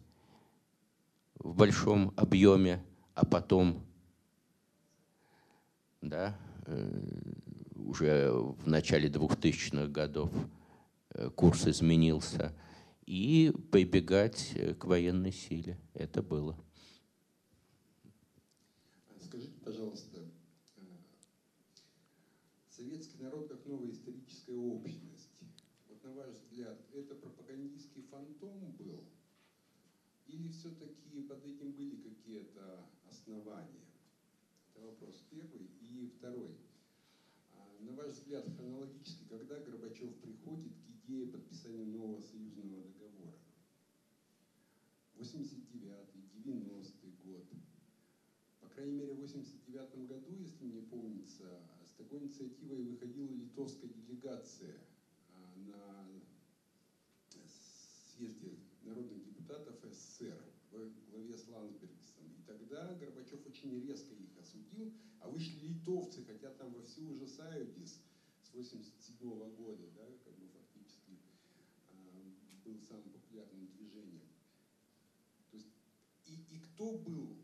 [1.34, 2.82] в большом объеме,
[3.14, 3.84] а потом
[6.00, 6.36] да,
[6.66, 7.02] э,
[7.74, 10.30] уже в начале 2000-х годов
[11.18, 12.54] Э, курс изменился,
[13.06, 15.78] и прибегать к военной силе.
[15.94, 16.56] Это было.
[19.20, 20.20] Скажите, пожалуйста,
[20.76, 20.80] э,
[23.08, 25.30] советский народ как новая историческая общность,
[25.88, 29.04] вот на ваш взгляд, это пропагандистский фантом был?
[30.26, 33.86] Или все-таки под этим были какие-то основания?
[34.68, 35.70] Это вопрос первый.
[35.80, 36.54] И второй.
[37.52, 43.38] А, на ваш взгляд, хронологически, когда Горбачев приходит к идея подписания нового союзного договора.
[45.16, 47.46] 89-й, 90-й год.
[48.60, 51.62] По крайней мере, в 89 году, если мне помнится,
[51.98, 54.80] такой инициативой выходила литовская делегация
[55.30, 56.08] а, на
[58.16, 60.40] съезде народных депутатов СССР
[60.70, 62.24] в главе с Ландсбергсом.
[62.38, 68.00] И тогда Горбачев очень резко их осудил, а вышли литовцы, хотя там во все ужасаетесь
[68.42, 70.08] с 87 -го года, да,
[72.68, 74.28] был самым популярным движением.
[75.50, 75.72] То есть,
[76.26, 77.36] и, и кто был,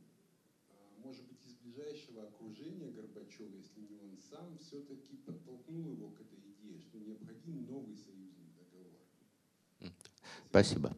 [0.69, 6.21] а, может быть, из ближайшего окружения Горбачева, если не он сам, все-таки подтолкнул его к
[6.21, 9.93] этой идее, что необходим новый союзный договор?
[10.49, 10.97] Спасибо.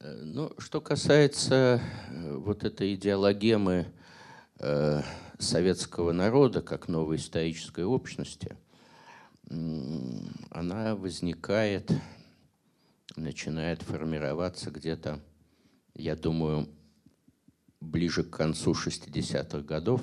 [0.00, 3.92] Э, ну, что касается э, вот этой идеологемы
[4.60, 5.02] э,
[5.38, 8.56] советского народа как новой исторической общности,
[10.50, 11.92] она возникает
[13.16, 15.20] начинает формироваться где-то,
[15.94, 16.66] я думаю,
[17.84, 20.02] ближе к концу 60-х годов,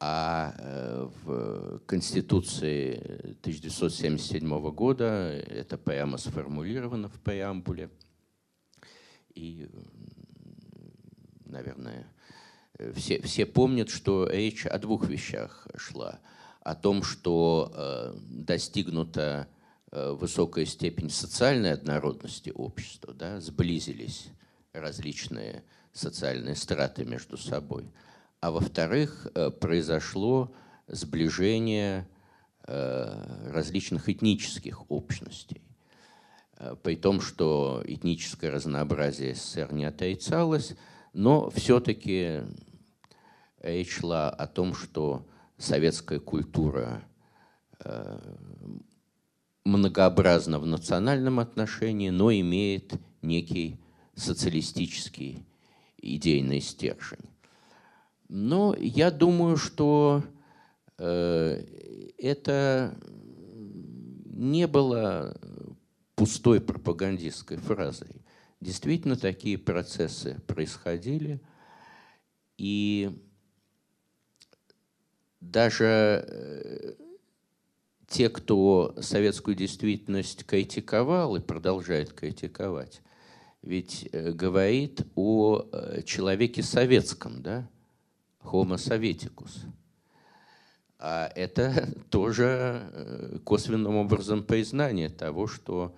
[0.00, 2.96] а э, в Конституции
[3.40, 7.90] 1977 года это прямо сформулировано в преамбуле.
[9.34, 9.68] И,
[11.46, 12.06] наверное,
[12.94, 16.20] все, все помнят, что речь о двух вещах шла.
[16.60, 19.48] О том, что э, достигнуто
[19.96, 24.26] Э, высокая степень социальной однородности общества, да, сблизились
[24.72, 25.62] различные
[25.94, 27.90] социальные страты между собой.
[28.40, 30.52] А во-вторых, э, произошло
[30.86, 32.06] сближение
[32.66, 35.62] э, различных этнических общностей.
[36.82, 40.74] При том, что этническое разнообразие СССР не отрицалось,
[41.12, 42.42] но все-таки
[43.60, 45.26] речь шла о том, что
[45.58, 47.02] советская культура
[49.64, 53.80] многообразна в национальном отношении, но имеет некий
[54.14, 55.44] социалистический
[56.04, 57.30] идейный стержень.
[58.28, 60.22] Но я думаю, что
[60.98, 61.64] э,
[62.18, 62.96] это
[64.26, 65.36] не было
[66.14, 68.22] пустой пропагандистской фразой.
[68.60, 71.40] Действительно, такие процессы происходили,
[72.56, 73.10] и
[75.40, 76.94] даже э,
[78.08, 83.02] те, кто советскую действительность критиковал и продолжает критиковать,
[83.64, 87.68] ведь э, говорит о э, человеке советском, да?
[88.42, 89.62] Homo советикус.
[90.98, 95.96] А это тоже э, косвенным образом признание того, что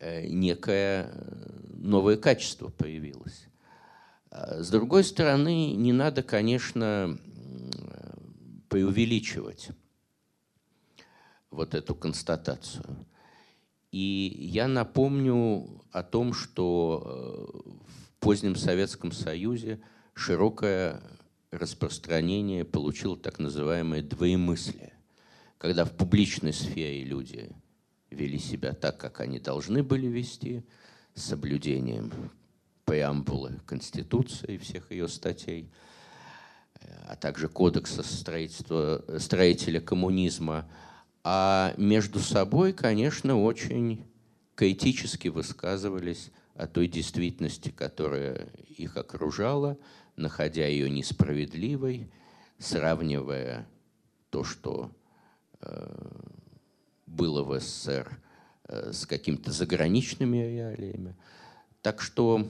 [0.00, 1.10] некое
[1.70, 3.48] новое качество появилось.
[4.30, 7.18] А с другой стороны, не надо, конечно,
[8.68, 9.70] преувеличивать
[11.50, 12.84] вот эту констатацию.
[13.90, 19.80] И я напомню о том, что э, в позднем Советском Союзе
[20.14, 21.00] широкое
[21.50, 24.92] распространение получило так называемое двоемыслие,
[25.56, 27.50] когда в публичной сфере люди
[28.10, 30.64] вели себя так, как они должны были вести,
[31.14, 32.12] с соблюдением
[32.84, 35.70] преамбулы Конституции и всех ее статей,
[37.06, 40.68] а также кодекса строительства, строителя коммунизма,
[41.30, 44.06] а между собой, конечно, очень
[44.54, 48.48] критически высказывались о той действительности, которая
[48.78, 49.76] их окружала,
[50.16, 52.10] находя ее несправедливой,
[52.56, 53.68] сравнивая
[54.30, 54.90] то, что
[55.60, 55.94] э,
[57.04, 58.18] было в СССР,
[58.64, 61.14] э, с какими-то заграничными реалиями.
[61.82, 62.48] Так что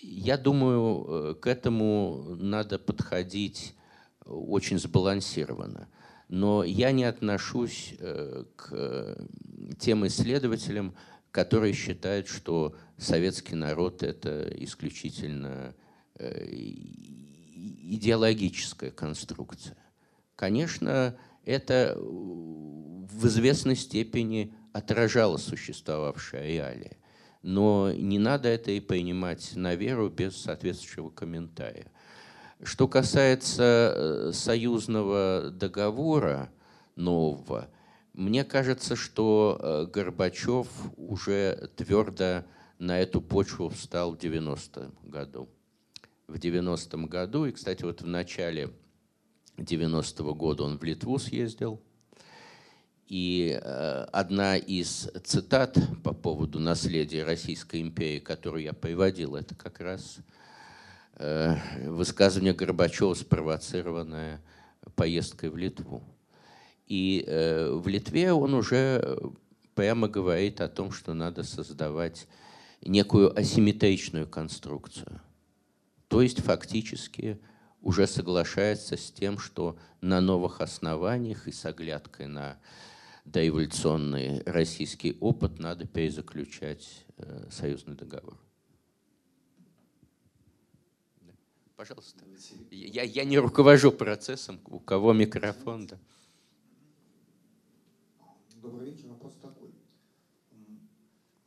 [0.00, 3.74] я думаю, э, к этому надо подходить
[4.24, 5.86] очень сбалансированно.
[6.32, 9.18] Но я не отношусь э, к
[9.78, 10.94] тем исследователям,
[11.30, 15.74] которые считают, что советский народ– это исключительно
[16.14, 16.42] э,
[17.92, 19.76] идеологическая конструкция.
[20.34, 26.96] Конечно, это в известной степени отражало существовавшие реалии.
[27.42, 31.92] Но не надо это и принимать на веру без соответствующего комментария.
[32.62, 36.52] Что касается э, союзного договора
[36.94, 37.68] нового,
[38.12, 42.44] мне кажется, что э, Горбачев уже твердо
[42.78, 45.48] на эту почву встал в 90-м году.
[46.28, 48.70] В 90-м году, и, кстати, вот в начале
[49.56, 51.82] 90-го года он в Литву съездил,
[53.08, 59.80] и э, одна из цитат по поводу наследия Российской империи, которую я приводил, это как
[59.80, 60.18] раз
[61.18, 64.40] высказывание Горбачева, спровоцированное
[64.94, 66.02] поездкой в Литву.
[66.86, 69.18] И э, в Литве он уже
[69.74, 72.26] прямо говорит о том, что надо создавать
[72.82, 75.20] некую асимметричную конструкцию.
[76.08, 77.40] То есть фактически
[77.80, 82.58] уже соглашается с тем, что на новых основаниях и с оглядкой на
[83.24, 88.36] доэволюционный российский опыт надо перезаключать э, союзный договор.
[91.82, 92.24] Пожалуйста.
[92.70, 95.98] Я, я не руковожу процессом, у кого микрофон, да.
[98.62, 99.08] Добрый вечер.
[99.08, 99.72] Вопрос такой.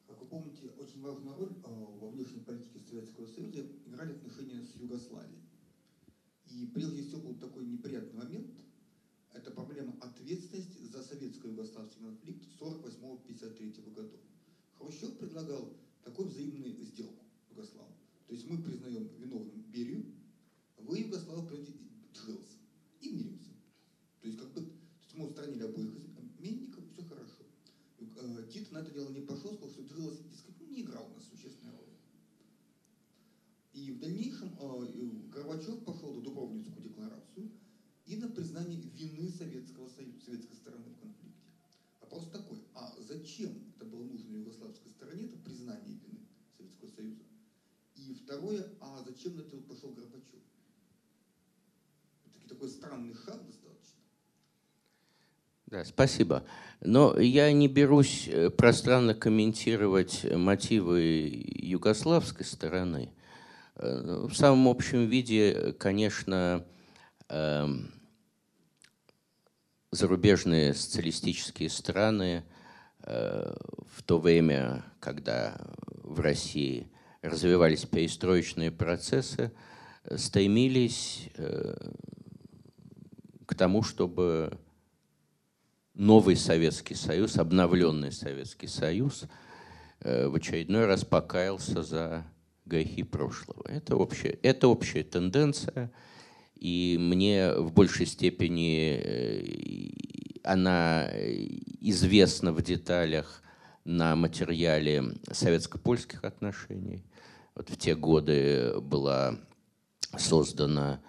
[0.05, 4.75] Как вы помните, очень важную роль а, во внешней политике Советского Союза играли отношения с
[4.75, 5.39] Югославией.
[6.51, 8.51] И прежде всего был такой неприятный момент.
[9.31, 14.11] Это проблема ответственности за советско-югославский конфликт 48-53 годов.
[14.79, 15.71] Хрущев предлагал
[16.03, 17.95] такой взаимную сделку Югославу.
[18.27, 20.14] То есть мы признаем виновным Берию,
[20.87, 21.51] вы Югослав
[22.13, 22.57] Джелс
[23.01, 23.51] и миримся.
[24.21, 24.69] То есть как бы то
[25.03, 27.43] есть мы устранили обоих обменников, все хорошо.
[27.99, 30.19] Э, Тит на это дело не пошел, сказал, что Джелс
[30.59, 31.95] ну, не играл у нас существенной роли.
[33.73, 37.51] И в дальнейшем э, Горбачев пошел на Дубровницкую декларацию
[38.05, 41.49] и на признание вины Советского Союза, советской стороны в конфликте.
[42.01, 47.23] Вопрос такой, а зачем это было нужно югославской стороне, это признание вины Советского Союза?
[47.95, 50.41] И второе, а зачем на это пошел Горбачев?
[52.47, 53.65] Такой странный шаг достаточно.
[55.67, 56.43] Да, спасибо.
[56.81, 63.09] Но я не берусь э, пространно комментировать мотивы югославской стороны.
[63.75, 66.65] Э, ну, в самом общем виде, конечно,
[67.29, 67.91] эм,
[69.91, 72.43] зарубежные социалистические страны
[73.03, 73.55] э,
[73.91, 75.57] в то время, когда
[76.03, 76.91] в России
[77.23, 79.51] развивались перестроечные процессы,
[80.15, 81.29] стремились
[83.45, 84.57] к тому, чтобы
[85.93, 89.25] новый Советский Союз, обновленный Советский Союз
[90.01, 92.25] э, в очередной раз покаялся за
[92.65, 93.63] грехи прошлого.
[93.67, 95.91] Это общая, это общая тенденция,
[96.55, 101.09] и мне в большей степени э, она
[101.81, 103.41] известна в деталях
[103.83, 107.05] на материале советско-польских отношений.
[107.55, 109.39] Вот в те годы была
[110.17, 110.99] создана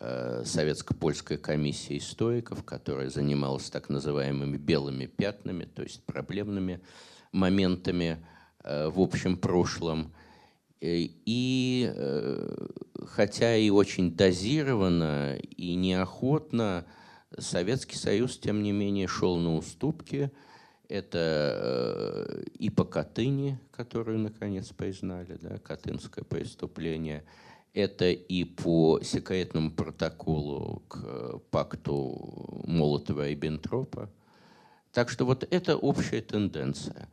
[0.00, 6.80] советско-польская комиссия историков, которая занималась так называемыми белыми пятнами, то есть проблемными
[7.32, 8.24] моментами
[8.62, 10.12] в общем прошлом.
[10.80, 11.92] И
[13.06, 16.86] хотя и очень дозированно и неохотно,
[17.36, 20.30] Советский Союз, тем не менее, шел на уступки.
[20.88, 27.24] Это и по Катыни, которую, наконец, признали, да, Катынское преступление–
[27.78, 34.10] это и по секретному протоколу к пакту Молотова и Бентропа.
[34.92, 37.08] Так что вот это общая тенденция.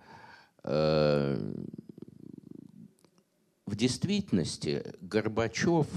[0.64, 1.38] Э,
[3.68, 5.88] в действительности Горбачев,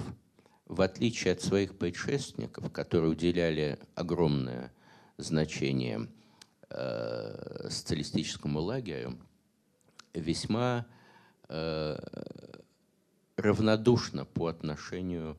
[0.66, 4.70] в отличие от своих предшественников, которые уделяли огромное
[5.16, 6.08] значение
[6.68, 9.18] э, социалистическому лагерю,
[10.12, 10.86] весьма
[11.48, 11.96] э,
[13.38, 15.36] равнодушно по отношению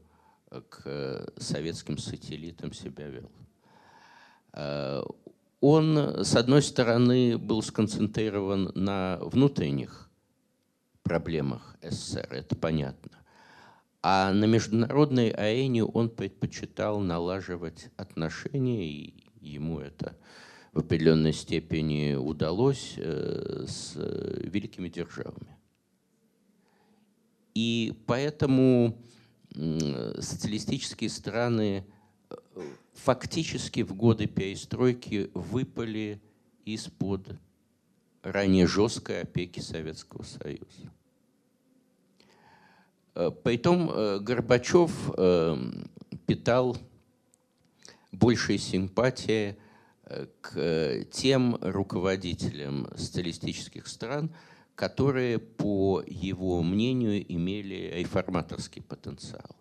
[0.49, 3.29] э, к э, советским сателлитам себя вел.
[4.53, 5.03] Э,
[5.61, 10.09] он, с одной стороны, был сконцентрирован на внутренних
[11.03, 13.11] проблемах СССР, это понятно.
[14.01, 20.15] А на международной арене он предпочитал налаживать отношения, и ему это
[20.71, 25.58] в определенной степени удалось с великими державами.
[27.61, 28.97] И поэтому
[29.53, 31.85] социалистические страны
[32.29, 32.35] э,
[32.93, 36.21] фактически в годы перестройки выпали
[36.63, 37.35] из-под
[38.23, 40.93] ранее жесткой опеки Советского Союза.
[43.15, 45.11] Э, Притом э, Горбачев
[46.25, 46.77] питал
[48.13, 49.57] большей симпатии
[50.39, 54.33] к тем руководителям социалистических стран,
[54.79, 59.57] которые, по его мнению, имели реформаторский потенциал.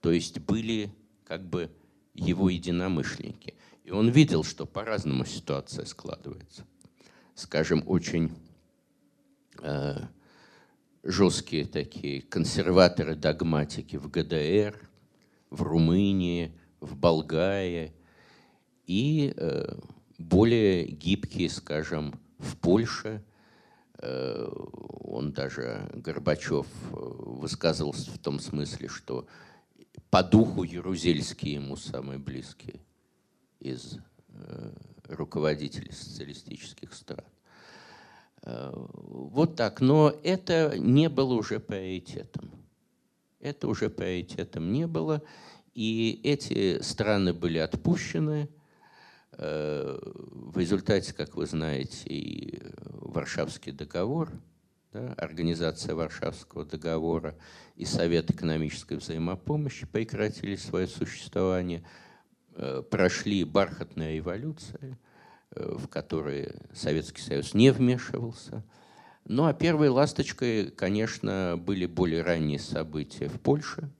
[0.00, 0.90] То есть были
[1.24, 1.70] как бы
[2.14, 3.56] его единомышленники.
[3.84, 6.64] И он видел, что по-разному ситуация складывается.
[7.34, 8.32] Скажем, очень
[9.60, 9.98] э,
[11.02, 14.80] жесткие такие консерваторы-догматики в ГДР,
[15.50, 17.92] в Румынии, в Болгарии
[18.86, 19.78] и э,
[20.16, 23.22] более гибкие, скажем, в Польше–
[25.14, 29.26] он даже, Горбачев, э, высказывался в том смысле, что
[30.10, 32.80] по духу Ярузельский ему самый близкий
[33.60, 33.98] из
[34.28, 34.72] э,
[35.08, 37.24] руководителей социалистических стран.
[38.42, 39.80] Вот так.
[39.80, 42.50] Но это не было уже приоритетом.
[43.40, 45.22] Это уже приоритетом не было.
[45.72, 48.63] И эти страны были отпущены– Э,
[49.38, 52.60] в результате, как вы знаете, и
[53.14, 54.30] Варшавский договор,
[54.92, 57.34] да, Организация Варшавского договора
[57.76, 61.84] и Совет экономической взаимопомощи прекратили свое существование,
[62.54, 64.96] э, прошли бархатные революции,
[65.50, 68.64] э, в которые Советский Союз не вмешивался.
[69.24, 73.90] Ну а первой ласточкой, конечно, были более ранние события в Польше,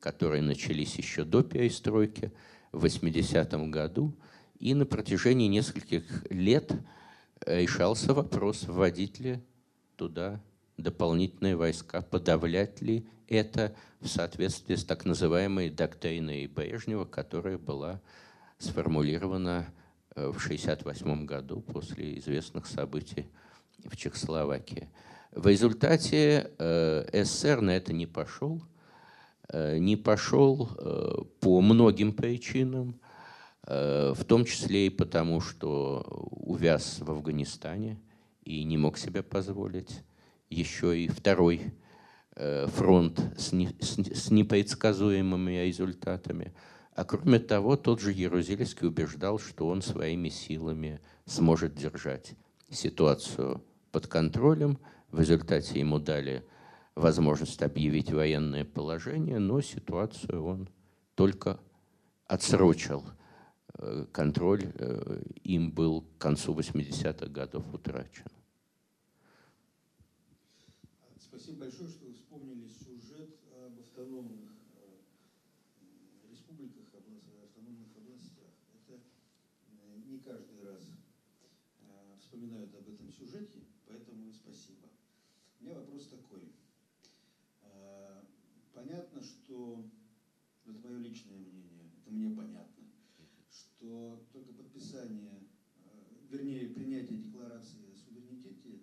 [0.00, 2.32] которые начались еще до перестройки
[2.72, 4.16] в 80 году–
[4.62, 6.72] и на протяжении нескольких лет
[7.44, 9.40] решался вопрос, вводить ли
[9.96, 10.40] туда
[10.76, 18.00] дополнительные войска, подавлять ли это в соответствии с так называемой доктриной Брежнева, которая была
[18.58, 19.66] сформулирована
[20.14, 23.26] э, в 1968 году после известных событий
[23.84, 24.88] в Чехословакии.
[25.32, 28.62] В результате э, СССР на это не пошел,
[29.48, 30.68] э, не пошел
[31.40, 33.11] по многим причинам, Э,
[33.64, 38.00] в том числе и потому, что увяз в Афганистане
[38.44, 40.02] и не мог себе позволить
[40.50, 41.72] еще и второй
[42.34, 46.52] э, фронт с, не, с, с непредсказуемыми результатами.
[46.94, 52.34] А кроме того, тот же Ярузельский убеждал, что он своими силами сможет держать
[52.68, 54.78] ситуацию под контролем.
[55.10, 56.44] В результате ему дали
[56.96, 60.68] возможность объявить военное положение, но ситуацию он
[61.14, 61.60] только
[62.26, 63.21] отсрочил– Э,
[64.12, 68.26] контроль э, им был к концу 80-х годов утрачен.
[71.18, 73.30] Спасибо большое, что вы вспомнили сюжет
[73.64, 78.52] об автономных э, республиках, автономных областях.
[78.74, 79.00] Это
[80.06, 80.82] не каждый раз
[82.20, 84.88] вспоминают об этом сюжете, поэтому спасибо.
[85.60, 86.52] У меня вопрос такой.
[88.74, 89.84] Понятно, что
[90.66, 92.82] это мое личное мнение, это мне понятно
[93.82, 95.42] что только подписание,
[95.84, 98.80] э, вернее, принятие декларации о суверенитете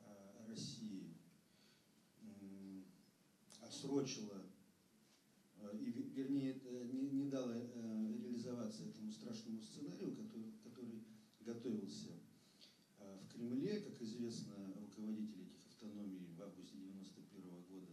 [0.00, 1.14] э, России
[3.60, 4.42] отсрочило,
[5.60, 6.60] э, и, вернее,
[6.92, 11.04] не, не дало реализоваться этому страшному сценарию, который, который
[11.40, 12.18] готовился
[12.98, 17.92] в Кремле, как известно, руководители этих автономии в августе 91 года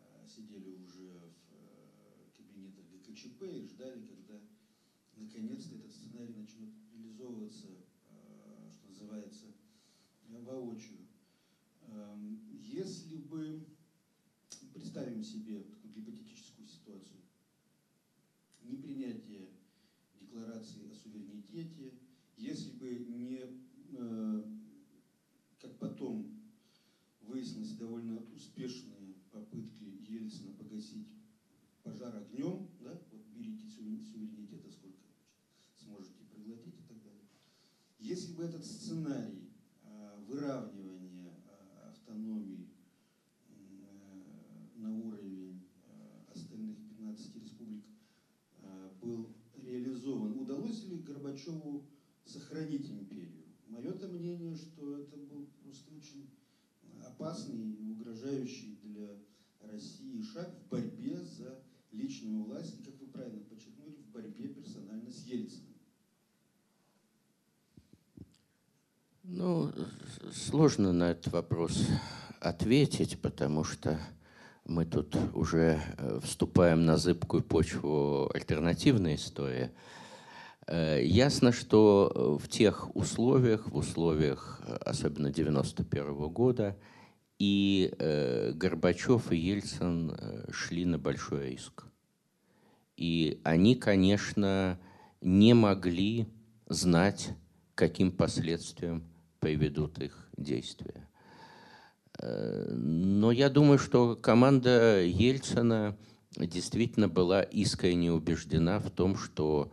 [0.00, 4.40] а, сидели уже в э, кабинетах ГКЧП и ждали, когда
[5.14, 7.85] наконец-то этот сценарий начнет реализовываться, а,
[10.46, 11.04] воочию.
[11.82, 13.60] Эм, если бы
[14.72, 17.20] представим себе такую гипотетическую ситуацию,
[18.62, 19.48] непринятие
[20.20, 21.92] декларации о суверенитете,
[22.36, 23.48] если бы не,
[23.90, 24.42] э,
[25.58, 26.26] как потом
[27.20, 31.08] выяснилось, довольно успешные попытки Ельцина погасить
[31.82, 35.06] пожар огнем, да, вот берите суверенитета сколько
[35.74, 37.24] сможете проглотить и так далее.
[37.98, 39.45] Если бы этот сценарий
[40.26, 42.68] э, выравнивания э, автономии
[44.74, 45.62] на уровень
[46.28, 47.84] остальных 15 республик
[49.00, 50.38] был реализован.
[50.38, 51.86] Удалось ли Горбачеву
[52.24, 53.44] сохранить империю?
[53.68, 56.28] Мое-то мнение, что это был просто очень
[57.04, 59.18] опасный и угрожающий для
[59.60, 61.62] России шаг в борьбе за
[61.92, 65.65] личную власть, и, как вы правильно подчеркнули, в борьбе персонально с Ельциным.
[69.38, 69.70] Ну,
[70.32, 71.88] сложно на этот вопрос
[72.40, 74.00] ответить, потому что
[74.64, 79.72] мы тут уже э, вступаем на зыбкую почву альтернативной истории.
[80.66, 82.10] Э, ясно, что
[82.40, 86.74] э, в тех условиях, в условиях особенно 91 года,
[87.38, 87.92] и
[88.54, 90.16] Горбачев и Ельцин
[90.50, 91.84] шли на большой риск.
[92.96, 94.80] И они, конечно,
[95.20, 96.26] не могли
[96.70, 97.34] знать,
[97.74, 99.04] каким последствиям
[99.46, 101.08] приведут их действия.
[102.20, 105.96] Но я думаю, что команда Ельцина
[106.36, 109.70] действительно была искренне убеждена в том, что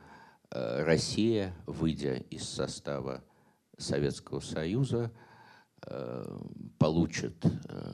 [0.51, 3.23] э, Россия, выйдя из состава
[3.77, 5.11] Советского Союза,
[5.87, 6.39] э,
[6.77, 7.93] получит э,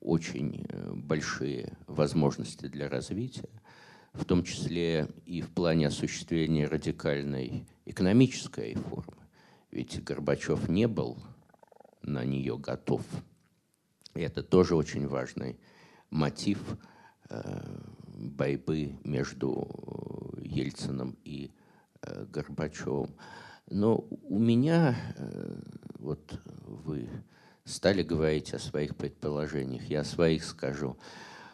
[0.00, 3.50] очень большие возможности для развития,
[4.14, 9.19] в том числе и в плане осуществления радикальной экономической реформы.
[9.70, 11.18] Ведь Горбачев не был
[12.02, 13.02] на нее готов–
[14.14, 15.58] и это тоже очень важный
[16.10, 16.58] мотив
[17.28, 17.42] э,
[18.16, 21.52] борьбы между Ельцином и
[22.02, 23.14] э, Горбачевым.
[23.68, 25.60] Но у меня, э,
[25.98, 27.08] вот вы
[27.64, 30.96] стали говорить о своих предположениях, я о своих скажу.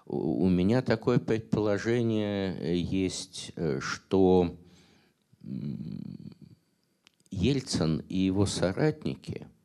[0.07, 4.57] У меня такое предположение есть, что
[7.37, 9.47] Ельцин и его соратники–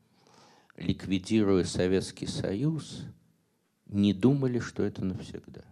[0.81, 3.03] ликвидируя Советский Союз,
[3.85, 5.63] не думали, что это навсегда.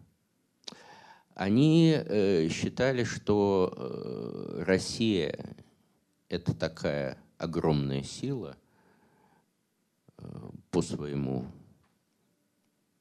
[1.34, 5.55] Они э, считали, что э, Россия–
[6.30, 8.57] это такая огромная сила
[10.17, 11.45] э, по своему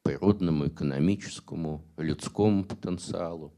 [0.02, 3.52] природному, экономическому, людскому потенциалу,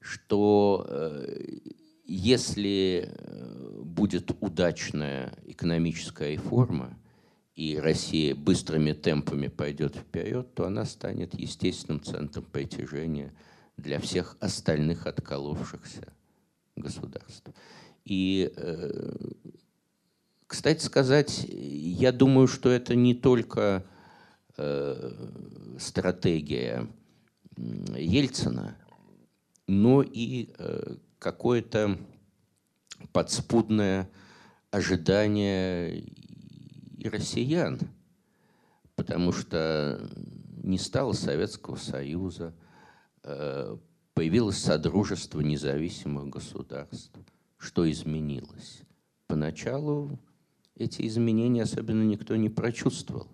[0.00, 1.58] что э,
[2.08, 6.98] если э, будет удачная экономическая реформа,
[7.54, 13.34] и Россия быстрыми темпами пойдет вперед, то она станет естественным центром притяжения
[13.76, 16.12] для всех остальных отколовшихся
[16.76, 17.50] государств.
[18.04, 19.16] И, э,
[20.46, 23.84] кстати сказать, я думаю, что это не только
[24.56, 25.12] э,
[25.78, 26.86] стратегия
[27.56, 28.76] Ельцина,
[29.66, 30.48] но и
[31.18, 31.98] какое-то
[33.12, 34.10] подспудное
[34.70, 37.78] ожидание и россиян,
[38.96, 40.08] потому что
[40.62, 42.54] не стало Советского Союза,
[43.22, 43.76] э,
[44.14, 47.12] появилось Содружество независимых государств.
[47.56, 48.82] Что изменилось?
[49.26, 50.18] Поначалу
[50.74, 53.28] эти изменения особенно никто не прочувствовал.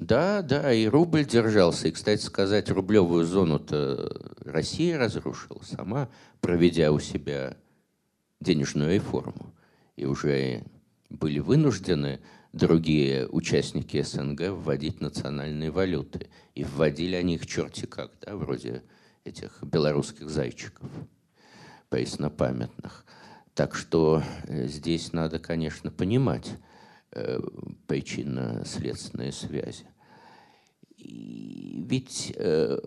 [0.00, 1.88] Да, да, и рубль держался.
[1.88, 6.08] И, кстати сказать, рублевую зону-то Россия разрушила сама,
[6.40, 7.54] проведя у себя
[8.40, 9.54] денежную реформу.
[9.96, 10.64] И уже
[11.10, 12.20] были вынуждены
[12.54, 16.30] другие участники СНГ вводить национальные валюты.
[16.54, 18.82] И вводили они их черти как, да, вроде
[19.24, 20.88] этих белорусских зайчиков
[21.90, 23.04] преснопамятных.
[23.52, 26.52] Так что э, здесь надо, конечно, понимать
[27.12, 27.38] э,
[27.86, 29.89] причинно-следственные связи.
[31.02, 32.78] Ведь э,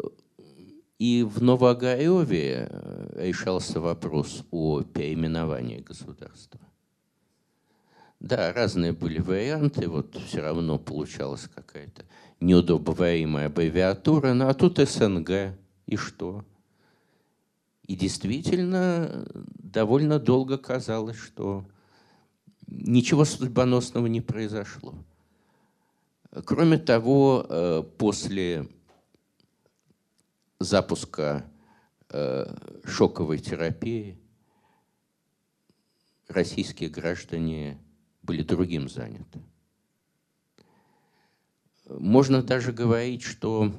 [1.00, 6.60] и в Новогаеве э, решался вопрос о переименовании государства.
[8.20, 12.06] Да, разные были варианты, вот все равно получалась какая-то
[12.40, 15.58] неудобоваримая аббревиатура, ну а тут СНГ,
[15.88, 16.46] и что?
[17.86, 21.66] И действительно, довольно долго казалось, что
[22.68, 24.96] ничего судьбоносного не произошло.
[26.42, 28.68] Кроме того, э, после
[30.60, 31.46] запуска
[32.10, 32.56] э,
[32.86, 34.18] шоковой терапии
[36.28, 37.78] российские граждане
[38.24, 39.44] были другим заняты.
[41.88, 43.72] Можно даже говорить, что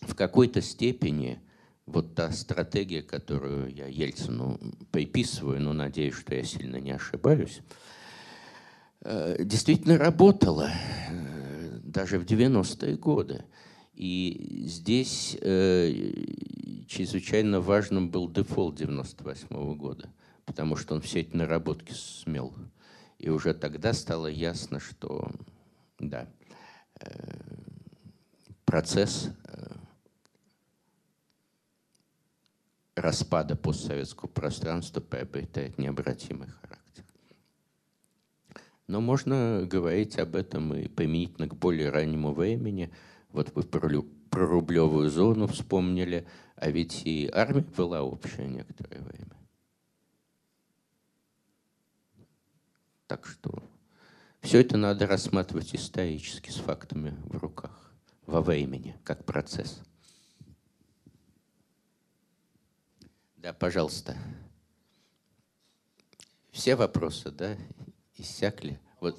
[0.00, 1.40] в какой-то степени
[1.86, 4.58] вот та стратегия, которую я Ельцину
[4.90, 7.60] приписываю, но надеюсь, что я сильно не ошибаюсь,
[9.04, 10.70] действительно работала
[11.08, 13.44] э, даже в 90-е годы.
[13.94, 15.92] И здесь э,
[16.86, 20.08] чрезвычайно важным был дефолт 98 -го года,
[20.46, 22.54] потому что он все эти наработки смел.
[23.18, 25.28] И уже тогда стало ясно, что
[25.98, 26.28] да,
[28.64, 29.30] процесс
[32.94, 36.77] распада постсоветского пространства приобретает необратимый характер.
[38.88, 42.90] Но можно говорить об этом и применительно к более раннему времени.
[43.30, 49.36] Вот вы про, про рублевую зону вспомнили, а ведь и армия была общая некоторое время.
[53.06, 53.62] Так что
[54.40, 57.92] все это надо рассматривать исторически, с фактами в руках,
[58.24, 59.82] во времени, как процесс.
[63.36, 64.16] Да, пожалуйста.
[66.52, 67.56] Все вопросы, да,
[68.20, 68.78] иссякли?
[69.00, 69.16] Вот.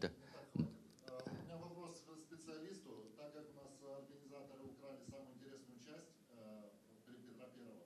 [0.00, 0.10] Да.
[0.54, 3.12] У меня вопрос к специалисту.
[3.16, 6.70] Так как у нас организаторы украли самую интересную часть э,
[7.06, 7.84] Петра Первого,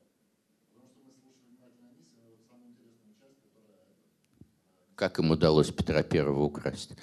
[0.71, 3.79] потому что мы слушали внимательно Анисина, самую интересную часть, которая...
[3.79, 6.95] Э, как им удалось Петра Первого украсть?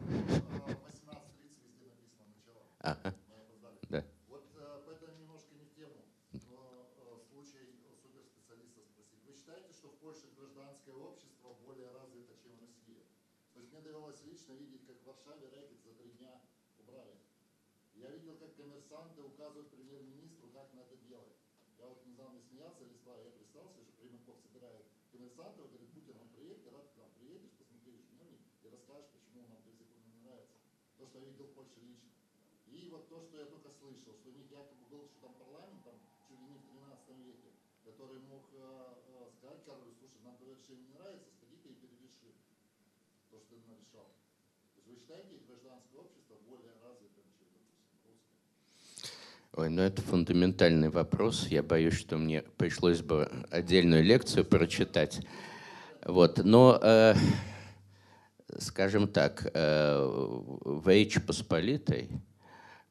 [0.00, 0.42] 18.30
[1.64, 2.60] везде написано начало.
[2.80, 3.14] Ага.
[18.92, 21.32] коммерсанты указывают премьер-министру, как надо делать.
[21.78, 26.68] Я вот недавно смеялся, или я представился, что Примаков собирает коммерсантов, говорит, Путин, он приедет,
[26.68, 30.60] рад к нам приедешь, посмотришь дневник и расскажешь, почему нам до сих пор не нравится.
[30.98, 32.12] То, что я видел в Польше лично.
[32.68, 35.84] И вот то, что я только слышал, что у них якобы был, что там парламент,
[35.84, 37.52] там, чуть ли не в 13 веке,
[37.84, 42.32] который мог э, э, сказать королю, слушай, нам твое решение не нравится, сходи-ка и перереши
[43.28, 44.08] то, что ты нарешал.
[44.08, 47.28] То есть вы считаете, гражданское общество более развитым,
[49.52, 51.48] Ой, ну это фундаментальный вопрос.
[51.48, 55.20] Я боюсь, что мне пришлось бы отдельную лекцию прочитать.
[56.00, 56.38] Вот.
[56.42, 57.14] Но, э,
[58.56, 62.08] скажем так, э, в Речи Посполитой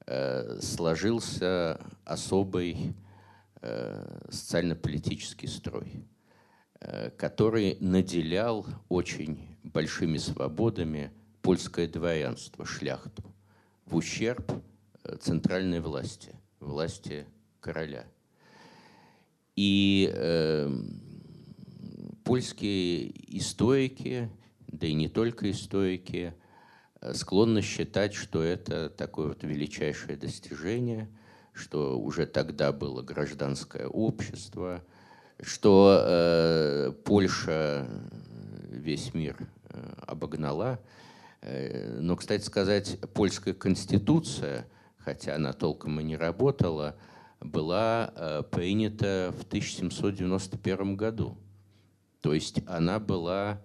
[0.06, 2.95] э, сложился особый
[3.61, 6.06] э, социально-политический строй,
[6.80, 11.11] э, который наделял очень большими свободами
[11.41, 13.23] польское дворянство, шляхту,
[13.86, 14.52] в ущерб
[15.19, 17.26] центральной власти власти
[17.60, 18.06] короля.
[19.56, 20.72] И э,
[22.23, 24.30] польские историки,
[24.68, 26.34] да и не только историки,
[27.14, 31.10] склонны считать, что это такое вот величайшее достижение,
[31.53, 34.84] что уже тогда было гражданское общество,
[35.41, 37.88] что э, Польша
[38.69, 39.38] весь мир
[39.69, 40.80] э, обогнала.
[41.41, 44.65] Э, но, кстати сказать, польская конституция–
[45.03, 46.95] хотя она толком и не работала,
[47.40, 51.38] была э, принята в 1791 году.
[52.22, 53.61] То есть она была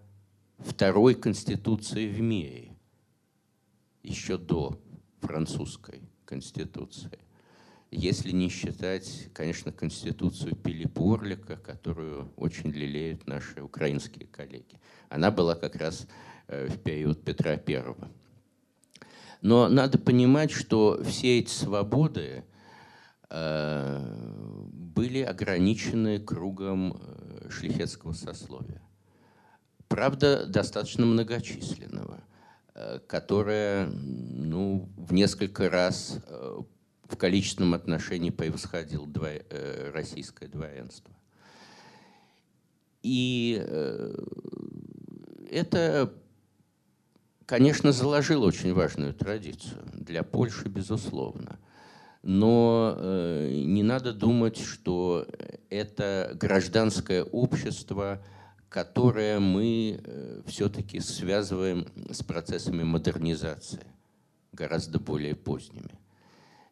[0.59, 2.76] второй конституцией в мире,
[4.07, 4.81] еще до
[5.21, 7.19] французской конституции.
[7.91, 14.81] Если не считать, конечно, конституцию Пилипорлика, которую очень лелеют наши украинские коллеги.
[15.09, 16.07] Она была как раз
[16.49, 18.11] э, в период Петра Первого.
[19.41, 22.45] Но надо понимать, что все эти свободы
[23.31, 28.83] э, были ограничены кругом э, шлихетского сословия.
[29.89, 32.25] Правда, достаточно многочисленного,
[32.77, 36.21] э, которое ну, в несколько раз
[37.09, 39.09] в количественном отношении превосходило
[39.93, 41.15] российское дворянство.
[43.03, 43.55] И
[45.51, 46.13] это
[47.47, 51.59] конечно, заложил очень важную традицию для Польши, безусловно.
[52.23, 55.27] Но э, не надо думать, что
[55.71, 58.21] это гражданское общество,
[58.69, 63.87] которое мы э, все-таки связываем с процессами модернизации,
[64.53, 65.99] гораздо более поздними.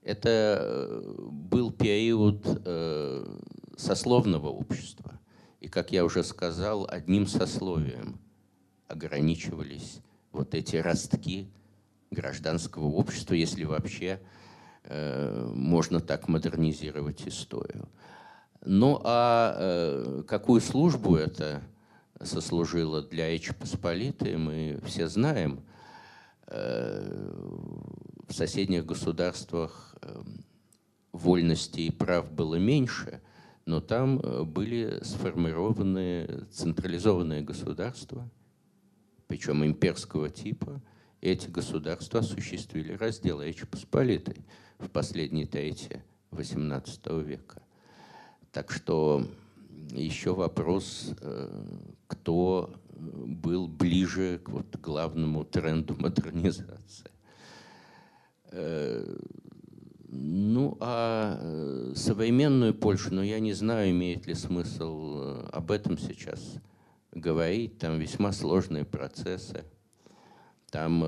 [0.03, 3.39] Это э, был период э,
[3.77, 5.21] сословного общества.
[5.61, 8.19] И, как я уже сказал, одним сословием
[8.87, 10.01] ограничивались
[10.33, 11.49] вот эти ростки
[12.11, 14.21] гражданского общества, если вообще
[14.83, 17.89] э, можно так модернизировать историю.
[18.65, 21.63] Ну а э, какую службу это
[22.21, 25.65] сослужило для Речи Посполитой, мы все знаем.
[26.47, 27.33] Э,
[28.29, 30.23] в соседних государствах э,
[31.13, 33.21] вольности и прав было меньше,
[33.67, 38.29] но там э, были сформированы централизованные государства,
[39.27, 40.83] причем имперского типа.
[41.21, 44.45] Эти государства осуществили раздел Речи Посполитой
[44.79, 47.63] в последней трети XVIII века.
[48.53, 49.27] Так что
[49.93, 51.49] еще вопрос, э,
[52.07, 57.11] кто был ближе к вот главному тренду модернизации.
[58.51, 59.17] Э,
[60.09, 66.41] ну, а э, современную Польшу, ну, я не знаю, имеет ли смысл об этом сейчас
[67.13, 67.79] говорить.
[67.79, 69.65] Там весьма сложные процессы.
[70.71, 71.01] Там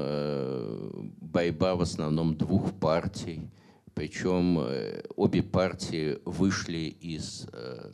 [1.21, 3.51] борьба в основном двух партий–
[3.97, 7.91] причем э, обе партии вышли из э,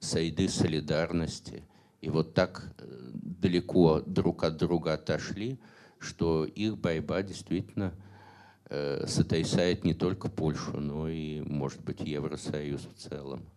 [0.00, 1.64] сайды солидарности.
[2.00, 5.58] И вот так э, далеко друг от друга отошли,
[5.98, 7.94] что их борьба действительно
[9.06, 13.48] сотрясает не только Польшу, но и, может быть, Евросоюз в целом.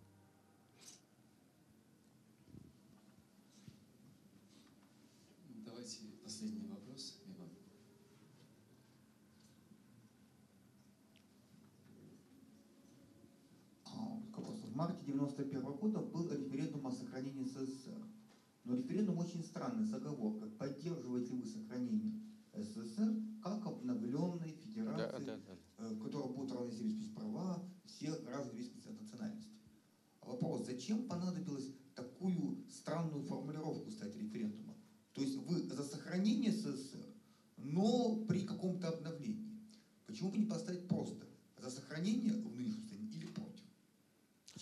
[14.82, 18.02] марте 91 года был референдум о сохранении СССР.
[18.72, 20.48] Но референдум очень странный, с оговоркой.
[20.48, 22.18] Поддерживаете вы сохранение
[22.54, 25.58] СССР как обновленной федерации, да, да, да.
[25.76, 29.50] Э, которая будет равны себе права всех граждан зависимости от национальности.
[30.22, 34.74] Вопрос, зачем понадобилось такую странную формулировку ставить референдума?
[35.12, 37.04] То есть вы за сохранение СССР,
[37.58, 39.60] но при каком-то обновлении.
[40.06, 41.26] Почему бы не поставить просто
[41.58, 43.02] за сохранение в нынешнем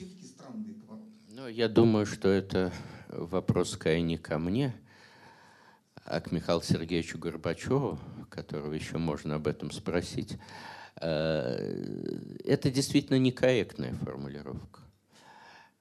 [0.00, 1.08] все-таки странный поворот.
[1.28, 2.72] Ну, я думаю, что это
[3.12, 4.74] вопрос скорее не ко мне,
[6.04, 10.36] а к Михаилу Сергеевичу Горбачеву, которого еще можно об этом спросить.
[11.00, 14.80] Э, это действительно некорректная формулировка.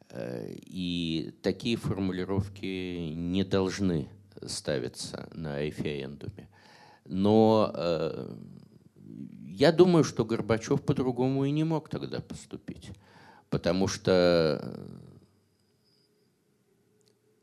[0.10, 4.10] Э, и такие формулировки не должны
[4.45, 6.49] ставиться на референдуме.
[7.06, 8.35] Но э,
[9.47, 12.91] я думаю, что Горбачев по-другому и не мог тогда поступить
[13.49, 14.88] потому что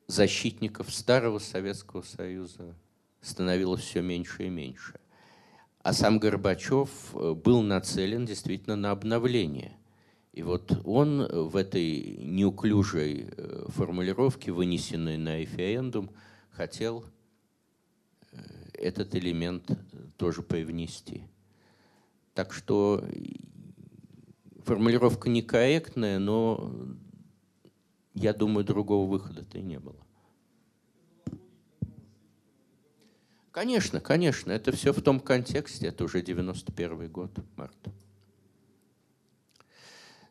[0.07, 2.75] защитников старого Советского Союза
[3.21, 4.95] становилось все меньше и меньше.
[5.83, 9.77] А сам Горбачев э, был нацелен действительно на обновление.
[10.33, 16.11] И вот он в этой неуклюжей э, формулировке, вынесенной на референдум,
[16.51, 17.05] хотел
[18.33, 18.39] э,
[18.75, 19.71] этот элемент
[20.17, 21.23] тоже привнести.
[22.35, 23.03] Так что
[24.65, 26.75] формулировка некорректная, но
[28.17, 29.97] я думаю, другого выхода-то и не было.
[33.53, 37.77] Конечно, конечно, это все в том контексте, это уже 91 год, март.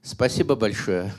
[0.02, 1.14] Спасибо большое.